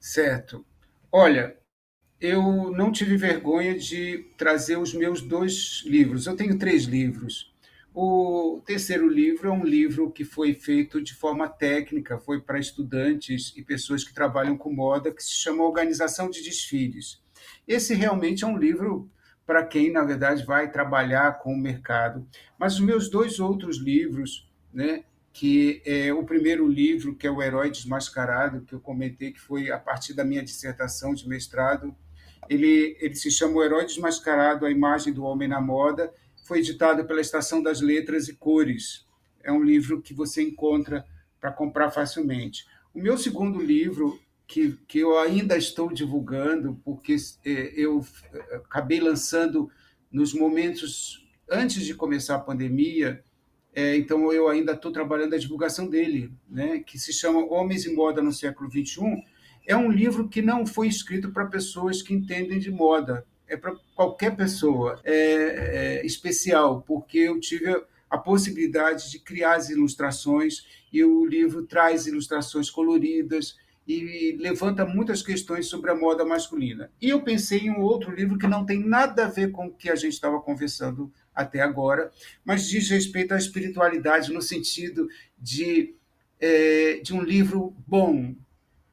Certo. 0.00 0.66
Olha, 1.12 1.56
eu 2.20 2.72
não 2.72 2.90
tive 2.90 3.16
vergonha 3.16 3.78
de 3.78 4.26
trazer 4.36 4.76
os 4.76 4.92
meus 4.92 5.22
dois 5.22 5.84
livros. 5.86 6.26
Eu 6.26 6.34
tenho 6.34 6.58
três 6.58 6.84
livros. 6.84 7.52
O 7.94 8.60
terceiro 8.66 9.06
livro 9.06 9.48
é 9.48 9.52
um 9.52 9.64
livro 9.64 10.10
que 10.10 10.24
foi 10.24 10.54
feito 10.54 11.00
de 11.00 11.14
forma 11.14 11.48
técnica, 11.48 12.18
foi 12.18 12.40
para 12.40 12.58
estudantes 12.58 13.52
e 13.56 13.62
pessoas 13.62 14.02
que 14.02 14.14
trabalham 14.14 14.56
com 14.56 14.72
moda, 14.72 15.12
que 15.12 15.22
se 15.22 15.34
chama 15.34 15.62
Organização 15.62 16.28
de 16.28 16.42
Desfiles. 16.42 17.22
Esse 17.68 17.94
realmente 17.94 18.44
é 18.44 18.46
um 18.46 18.56
livro 18.56 19.10
para 19.46 19.64
quem, 19.64 19.92
na 19.92 20.04
verdade, 20.04 20.44
vai 20.44 20.70
trabalhar 20.70 21.38
com 21.38 21.52
o 21.52 21.58
mercado. 21.58 22.26
Mas 22.58 22.74
os 22.74 22.80
meus 22.80 23.08
dois 23.08 23.40
outros 23.40 23.78
livros, 23.78 24.48
né, 24.72 25.04
que 25.32 25.82
é 25.84 26.12
o 26.12 26.24
primeiro 26.24 26.68
livro, 26.68 27.14
que 27.14 27.26
é 27.26 27.30
O 27.30 27.42
Herói 27.42 27.70
Desmascarado, 27.70 28.62
que 28.62 28.74
eu 28.74 28.80
comentei 28.80 29.32
que 29.32 29.40
foi 29.40 29.70
a 29.70 29.78
partir 29.78 30.14
da 30.14 30.24
minha 30.24 30.42
dissertação 30.42 31.14
de 31.14 31.28
mestrado, 31.28 31.94
ele, 32.48 32.96
ele 33.00 33.14
se 33.14 33.30
chama 33.30 33.56
O 33.56 33.64
Herói 33.64 33.86
Desmascarado, 33.86 34.66
a 34.66 34.70
imagem 34.70 35.12
do 35.12 35.24
homem 35.24 35.48
na 35.48 35.60
moda, 35.60 36.12
foi 36.44 36.58
editado 36.58 37.04
pela 37.04 37.20
Estação 37.20 37.62
das 37.62 37.80
Letras 37.80 38.28
e 38.28 38.34
Cores. 38.34 39.06
É 39.42 39.50
um 39.50 39.62
livro 39.62 40.02
que 40.02 40.12
você 40.12 40.42
encontra 40.42 41.04
para 41.40 41.50
comprar 41.50 41.90
facilmente. 41.90 42.66
O 42.94 43.00
meu 43.00 43.16
segundo 43.16 43.60
livro, 43.60 44.20
que, 44.52 44.78
que 44.86 44.98
eu 44.98 45.18
ainda 45.18 45.56
estou 45.56 45.90
divulgando, 45.90 46.78
porque 46.84 47.16
é, 47.42 47.72
eu 47.74 48.04
é, 48.34 48.56
acabei 48.56 49.00
lançando 49.00 49.70
nos 50.12 50.34
momentos 50.34 51.26
antes 51.50 51.86
de 51.86 51.94
começar 51.94 52.34
a 52.34 52.40
pandemia, 52.40 53.24
é, 53.74 53.96
então 53.96 54.30
eu 54.30 54.48
ainda 54.48 54.72
estou 54.72 54.92
trabalhando 54.92 55.34
a 55.34 55.38
divulgação 55.38 55.88
dele, 55.88 56.30
né, 56.46 56.80
que 56.80 56.98
se 56.98 57.14
chama 57.14 57.46
Homens 57.46 57.86
e 57.86 57.94
Moda 57.94 58.20
no 58.20 58.30
Século 58.30 58.70
XXI. 58.70 59.24
É 59.66 59.74
um 59.74 59.90
livro 59.90 60.28
que 60.28 60.42
não 60.42 60.66
foi 60.66 60.86
escrito 60.86 61.32
para 61.32 61.46
pessoas 61.46 62.02
que 62.02 62.12
entendem 62.12 62.58
de 62.58 62.70
moda, 62.70 63.24
é 63.48 63.56
para 63.56 63.74
qualquer 63.94 64.36
pessoa. 64.36 65.00
É, 65.02 65.14
é, 65.14 66.06
especial, 66.06 66.82
porque 66.82 67.20
eu 67.20 67.40
tive 67.40 67.74
a 68.10 68.18
possibilidade 68.18 69.10
de 69.10 69.18
criar 69.18 69.54
as 69.54 69.70
ilustrações 69.70 70.66
e 70.92 71.02
o 71.02 71.24
livro 71.24 71.62
traz 71.62 72.06
ilustrações 72.06 72.68
coloridas 72.68 73.56
e 73.86 74.36
levanta 74.38 74.86
muitas 74.86 75.22
questões 75.22 75.66
sobre 75.66 75.90
a 75.90 75.94
moda 75.94 76.24
masculina. 76.24 76.90
E 77.00 77.08
eu 77.08 77.22
pensei 77.22 77.60
em 77.60 77.70
um 77.70 77.80
outro 77.80 78.14
livro 78.14 78.38
que 78.38 78.46
não 78.46 78.64
tem 78.64 78.78
nada 78.78 79.24
a 79.24 79.28
ver 79.28 79.50
com 79.50 79.66
o 79.66 79.72
que 79.72 79.90
a 79.90 79.96
gente 79.96 80.12
estava 80.12 80.40
conversando 80.40 81.12
até 81.34 81.60
agora, 81.60 82.10
mas 82.44 82.68
diz 82.68 82.88
respeito 82.88 83.34
à 83.34 83.36
espiritualidade 83.36 84.32
no 84.32 84.40
sentido 84.42 85.08
de 85.38 85.94
é, 86.40 87.00
de 87.02 87.14
um 87.14 87.22
livro 87.22 87.74
bom. 87.86 88.34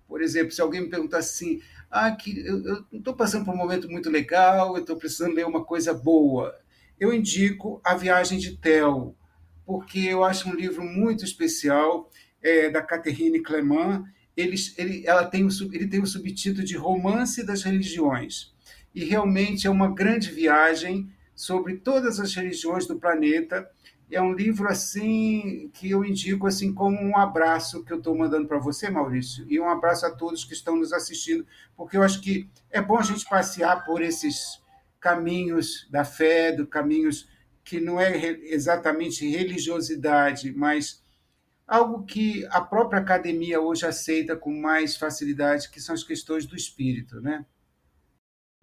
Por 0.07 0.21
exemplo, 0.21 0.51
se 0.51 0.61
alguém 0.61 0.81
me 0.81 0.89
perguntar 0.89 1.19
assim, 1.19 1.61
ah, 1.89 2.11
que 2.11 2.39
eu 2.39 2.85
estou 2.91 3.15
passando 3.15 3.45
por 3.45 3.53
um 3.53 3.57
momento 3.57 3.89
muito 3.89 4.09
legal, 4.09 4.75
eu 4.75 4.81
estou 4.81 4.95
precisando 4.95 5.33
ler 5.33 5.45
uma 5.45 5.63
coisa 5.63 5.93
boa, 5.93 6.55
eu 6.99 7.13
indico 7.13 7.79
A 7.83 7.95
Viagem 7.95 8.37
de 8.37 8.57
Theo, 8.57 9.15
porque 9.65 9.99
eu 9.99 10.23
acho 10.23 10.49
um 10.49 10.53
livro 10.53 10.83
muito 10.83 11.23
especial, 11.23 12.09
é, 12.41 12.69
da 12.69 12.81
Catherine 12.81 13.41
Clement. 13.41 14.03
Ele, 14.35 14.55
ela 15.05 15.25
tem 15.25 15.47
ele 15.73 15.87
tem 15.87 16.01
o 16.01 16.07
subtítulo 16.07 16.65
de 16.65 16.77
Romance 16.77 17.45
das 17.45 17.63
Religiões. 17.63 18.53
E 18.93 19.03
realmente 19.03 19.67
é 19.67 19.69
uma 19.69 19.93
grande 19.93 20.31
viagem 20.31 21.11
sobre 21.35 21.77
todas 21.77 22.19
as 22.19 22.33
religiões 22.33 22.87
do 22.87 22.99
planeta 22.99 23.69
é 24.11 24.21
um 24.21 24.33
livro 24.33 24.67
assim 24.67 25.69
que 25.73 25.91
eu 25.91 26.03
indico 26.03 26.47
assim 26.47 26.73
como 26.73 26.99
um 26.99 27.15
abraço 27.15 27.83
que 27.83 27.93
eu 27.93 27.97
estou 27.97 28.17
mandando 28.17 28.47
para 28.47 28.57
você, 28.57 28.89
Maurício, 28.89 29.45
e 29.47 29.59
um 29.59 29.69
abraço 29.69 30.05
a 30.05 30.11
todos 30.11 30.43
que 30.43 30.53
estão 30.53 30.75
nos 30.75 30.91
assistindo, 30.91 31.45
porque 31.75 31.95
eu 31.95 32.03
acho 32.03 32.21
que 32.21 32.49
é 32.71 32.81
bom 32.81 32.97
a 32.97 33.03
gente 33.03 33.27
passear 33.29 33.85
por 33.85 34.01
esses 34.01 34.61
caminhos 34.99 35.87
da 35.91 36.03
fé, 36.03 36.51
do 36.51 36.65
caminhos 36.65 37.29
que 37.63 37.79
não 37.79 37.99
é 37.99 38.17
exatamente 38.51 39.27
religiosidade, 39.29 40.51
mas 40.53 41.03
algo 41.69 42.03
que 42.03 42.45
a 42.47 42.59
própria 42.59 42.99
academia 42.99 43.61
hoje 43.61 43.85
aceita 43.85 44.35
com 44.35 44.51
mais 44.51 44.97
facilidade, 44.97 45.69
que 45.69 45.79
são 45.79 45.93
as 45.93 46.03
questões 46.03 46.45
do 46.45 46.55
espírito, 46.55 47.21
né? 47.21 47.45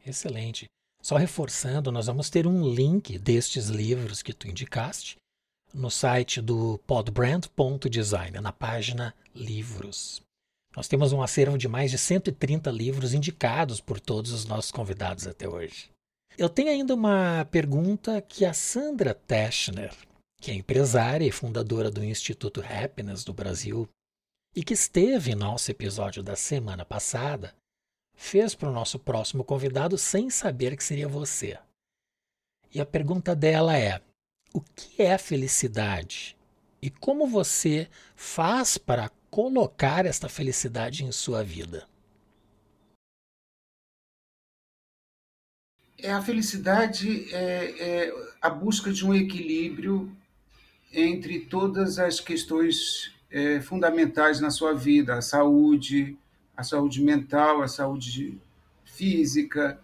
Excelente. 0.04 0.66
Só 1.00 1.16
reforçando, 1.16 1.92
nós 1.92 2.06
vamos 2.06 2.28
ter 2.28 2.46
um 2.46 2.68
link 2.68 3.16
destes 3.18 3.68
livros 3.68 4.22
que 4.22 4.32
tu 4.32 4.48
indicaste 4.48 5.16
no 5.72 5.90
site 5.90 6.40
do 6.40 6.78
podbrand.design, 6.86 8.40
na 8.40 8.52
página 8.52 9.14
Livros. 9.34 10.22
Nós 10.74 10.88
temos 10.88 11.12
um 11.12 11.22
acervo 11.22 11.56
de 11.56 11.68
mais 11.68 11.90
de 11.90 11.98
130 11.98 12.70
livros 12.70 13.14
indicados 13.14 13.80
por 13.80 14.00
todos 14.00 14.32
os 14.32 14.46
nossos 14.46 14.70
convidados 14.70 15.26
até 15.26 15.48
hoje. 15.48 15.90
Eu 16.36 16.48
tenho 16.48 16.70
ainda 16.70 16.94
uma 16.94 17.46
pergunta 17.50 18.20
que 18.20 18.44
a 18.44 18.52
Sandra 18.52 19.14
Teschner, 19.14 19.94
que 20.40 20.50
é 20.50 20.54
empresária 20.54 21.26
e 21.26 21.32
fundadora 21.32 21.90
do 21.90 22.04
Instituto 22.04 22.62
Happiness 22.62 23.24
do 23.24 23.32
Brasil 23.32 23.88
e 24.54 24.62
que 24.62 24.74
esteve 24.74 25.32
em 25.32 25.34
nosso 25.34 25.70
episódio 25.70 26.22
da 26.22 26.36
semana 26.36 26.84
passada, 26.84 27.54
fez 28.14 28.54
para 28.54 28.70
o 28.70 28.72
nosso 28.72 28.98
próximo 28.98 29.44
convidado 29.44 29.98
sem 29.98 30.30
saber 30.30 30.76
que 30.76 30.84
seria 30.84 31.08
você. 31.08 31.58
E 32.74 32.80
a 32.80 32.86
pergunta 32.86 33.36
dela 33.36 33.78
é: 33.78 34.00
o 34.52 34.60
que 34.60 35.02
é 35.02 35.16
felicidade 35.18 36.36
e 36.80 36.90
como 36.90 37.26
você 37.26 37.88
faz 38.14 38.78
para 38.78 39.10
colocar 39.30 40.06
esta 40.06 40.28
felicidade 40.28 41.04
em 41.04 41.12
sua 41.12 41.42
vida. 41.42 41.86
É, 45.98 46.12
a 46.12 46.22
felicidade 46.22 47.32
é, 47.34 48.06
é 48.06 48.32
a 48.40 48.50
busca 48.50 48.92
de 48.92 49.04
um 49.04 49.14
equilíbrio 49.14 50.14
entre 50.92 51.40
todas 51.40 51.98
as 51.98 52.20
questões 52.20 53.14
é, 53.30 53.60
fundamentais 53.60 54.40
na 54.40 54.50
sua 54.50 54.72
vida, 54.72 55.14
a 55.14 55.22
saúde, 55.22 56.16
a 56.56 56.62
saúde 56.62 57.02
mental, 57.02 57.62
a 57.62 57.68
saúde 57.68 58.40
física, 58.84 59.78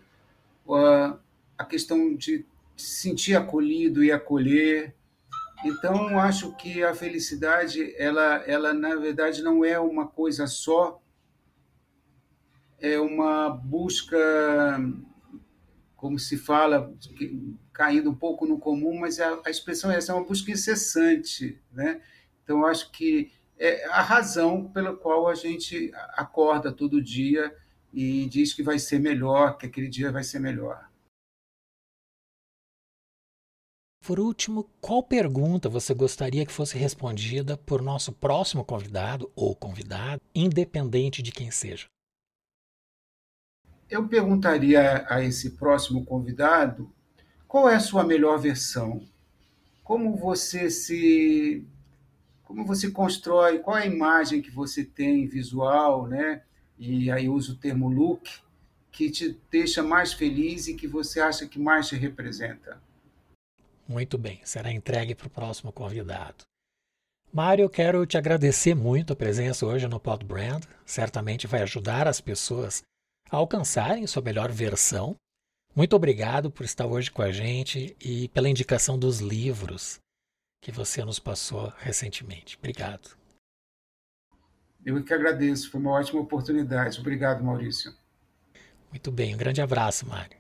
a, 0.69 1.17
a 1.59 1.65
questão 1.65 2.15
de 2.15 2.45
se 2.77 3.03
sentir 3.03 3.35
acolhido 3.37 4.03
e 4.03 4.11
acolher. 4.11 4.95
Então, 5.65 6.19
acho 6.19 6.55
que 6.57 6.83
a 6.83 6.95
felicidade, 6.95 7.95
ela, 7.97 8.43
ela 8.47 8.73
na 8.73 8.97
verdade 8.97 9.43
não 9.43 9.65
é 9.65 9.79
uma 9.79 10.07
coisa 10.07 10.47
só, 10.47 11.01
é 12.81 12.99
uma 12.99 13.49
busca, 13.49 14.19
como 16.03 16.19
se 16.19 16.37
fala, 16.37 16.93
caindo 17.73 18.11
um 18.11 18.15
pouco 18.15 18.45
no 18.45 18.59
comum, 18.59 18.99
mas 18.99 19.21
a, 19.21 19.41
a 19.47 19.51
expressão 19.51 19.89
é 19.89 19.99
essa, 19.99 20.11
é 20.11 20.15
uma 20.17 20.25
busca 20.25 20.51
incessante, 20.51 21.63
né? 21.71 22.03
Então, 22.43 22.67
acho 22.67 22.91
que 22.91 23.31
é 23.57 23.87
a 23.87 24.03
razão 24.03 24.69
pela 24.69 24.97
qual 24.97 25.29
a 25.29 25.37
gente 25.37 25.93
acorda 26.15 26.73
todo 26.73 27.01
dia 27.01 27.57
e 27.95 28.27
diz 28.27 28.53
que 28.53 28.65
vai 28.65 28.81
ser 28.81 28.99
melhor, 28.99 29.57
que 29.57 29.67
aquele 29.67 29.89
dia 29.89 30.11
vai 30.11 30.25
ser 30.25 30.41
melhor. 30.41 30.91
Por 34.05 34.19
último, 34.19 34.69
qual 34.81 35.05
pergunta 35.05 35.69
você 35.69 35.95
gostaria 35.95 36.45
que 36.45 36.51
fosse 36.51 36.77
respondida 36.77 37.57
por 37.57 37.81
nosso 37.81 38.11
próximo 38.13 38.65
convidado 38.65 39.31
ou 39.37 39.55
convidada, 39.55 40.21
independente 40.35 41.23
de 41.23 41.31
quem 41.31 41.53
seja? 41.53 41.87
Eu 43.93 44.09
perguntaria 44.09 45.05
a 45.07 45.23
esse 45.23 45.51
próximo 45.51 46.03
convidado 46.03 46.91
qual 47.47 47.69
é 47.69 47.75
a 47.75 47.81
sua 47.81 48.03
melhor 48.03 48.39
versão? 48.39 49.07
Como 49.85 50.17
você 50.17 50.71
se 50.71 51.63
como 52.43 52.65
você 52.65 52.91
constrói, 52.91 53.59
qual 53.59 53.77
é 53.77 53.83
a 53.83 53.87
imagem 53.87 54.41
que 54.41 54.51
você 54.51 54.83
tem 54.83 55.27
visual, 55.27 56.07
né? 56.07 56.43
E 56.79 57.11
aí 57.11 57.29
uso 57.29 57.53
o 57.53 57.57
termo 57.57 57.91
look 57.91 58.31
que 58.91 59.11
te 59.11 59.39
deixa 59.51 59.83
mais 59.83 60.15
feliz 60.15 60.69
e 60.69 60.75
que 60.75 60.89
você 60.89 61.21
acha 61.21 61.47
que 61.47 61.59
mais 61.59 61.89
te 61.89 61.95
representa. 61.95 62.81
Muito 63.87 64.17
bem, 64.17 64.41
será 64.43 64.73
entregue 64.73 65.15
para 65.15 65.27
o 65.27 65.31
próximo 65.31 65.71
convidado. 65.71 66.45
Mário, 67.31 67.65
eu 67.65 67.71
quero 67.71 68.07
te 68.07 68.17
agradecer 68.17 68.75
muito 68.75 69.13
a 69.13 69.17
presença 69.17 69.67
hoje 69.67 69.87
no 69.87 70.01
Pod 70.01 70.25
Brand. 70.25 70.65
Certamente 70.87 71.47
vai 71.47 71.61
ajudar 71.61 72.09
as 72.09 72.23
pessoas 72.23 72.83
a 73.33 73.37
alcançarem 73.39 74.07
sua 74.07 74.23
melhor 74.23 74.53
versão. 74.53 75.17
Muito 75.75 75.97
obrigado 75.97 76.51
por 76.51 76.65
estar 76.65 76.87
hoje 76.87 77.11
com 77.11 77.23
a 77.23 77.33
gente 77.33 77.97
e 77.99 78.29
pela 78.29 78.49
indicação 78.49 78.99
dos 78.99 79.21
livros 79.21 79.99
que 80.61 80.71
você 80.71 81.03
nos 81.03 81.19
passou 81.19 81.73
recentemente. 81.79 82.59
Obrigado. 82.59 83.17
Eu 84.85 85.03
que 85.03 85.15
agradeço, 85.15 85.71
foi 85.71 85.81
uma 85.81 85.93
ótima 85.93 86.21
oportunidade. 86.21 87.01
Obrigado, 87.01 87.43
Maurício. 87.43 87.95
Muito 88.91 89.11
bem, 89.11 89.35
um 89.35 89.39
grande 89.39 89.63
abraço, 89.63 90.07
Mário. 90.07 90.37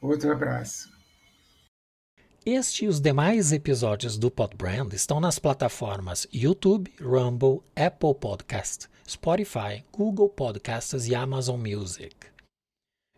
Outro 0.00 0.30
abraço. 0.30 0.96
Este 2.46 2.84
e 2.84 2.88
os 2.88 3.00
demais 3.00 3.52
episódios 3.52 4.16
do 4.16 4.30
Podbrand 4.30 4.92
estão 4.92 5.18
nas 5.18 5.38
plataformas 5.40 6.26
YouTube, 6.32 6.94
Rumble, 7.00 7.60
Apple 7.74 8.14
Podcast, 8.14 8.88
Spotify, 9.08 9.82
Google 9.90 10.28
Podcasts 10.28 11.06
e 11.06 11.14
Amazon 11.14 11.58
Music. 11.58 12.14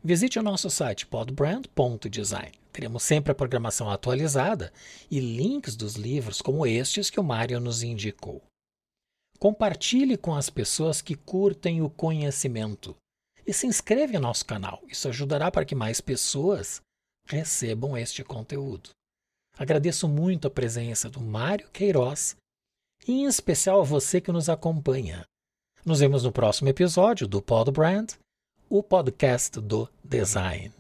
Visite 0.05 0.39
o 0.39 0.43
nosso 0.43 0.71
site 0.71 1.05
podbrand.design. 1.05 2.53
Teremos 2.73 3.03
sempre 3.03 3.33
a 3.33 3.35
programação 3.35 3.91
atualizada 3.91 4.73
e 5.11 5.19
links 5.19 5.75
dos 5.75 5.97
livros 5.97 6.41
como 6.41 6.65
estes 6.65 7.11
que 7.11 7.19
o 7.19 7.25
Mário 7.25 7.59
nos 7.59 7.83
indicou. 7.83 8.41
Compartilhe 9.41 10.17
com 10.17 10.33
as 10.33 10.49
pessoas 10.49 11.03
que 11.03 11.17
curtem 11.17 11.83
o 11.83 11.91
conhecimento 11.91 12.95
e 13.45 13.53
se 13.53 13.67
inscreva 13.67 14.15
em 14.15 14.21
nosso 14.21 14.47
canal. 14.47 14.81
Isso 14.87 15.09
ajudará 15.09 15.51
para 15.51 15.65
que 15.65 15.75
mais 15.75 16.01
pessoas 16.01 16.81
recebam 17.27 17.99
este 17.99 18.23
conteúdo. 18.23 18.91
Agradeço 19.59 20.09
muito 20.09 20.47
a 20.47 20.51
presença 20.51 21.11
do 21.11 21.21
Mário 21.21 21.69
Queiroz 21.71 22.37
e 23.09 23.13
em 23.13 23.25
especial 23.25 23.81
a 23.81 23.85
você 23.85 24.21
que 24.21 24.31
nos 24.31 24.49
acompanha. 24.49 25.27
Nos 25.85 26.01
vemos 26.01 26.25
no 26.25 26.31
próximo 26.31 26.69
episódio 26.69 27.27
do 27.27 27.41
Pod 27.41 27.71
Brand, 27.71 28.13
o 28.69 28.83
podcast 28.83 29.59
do 29.61 29.89
design. 30.05 30.80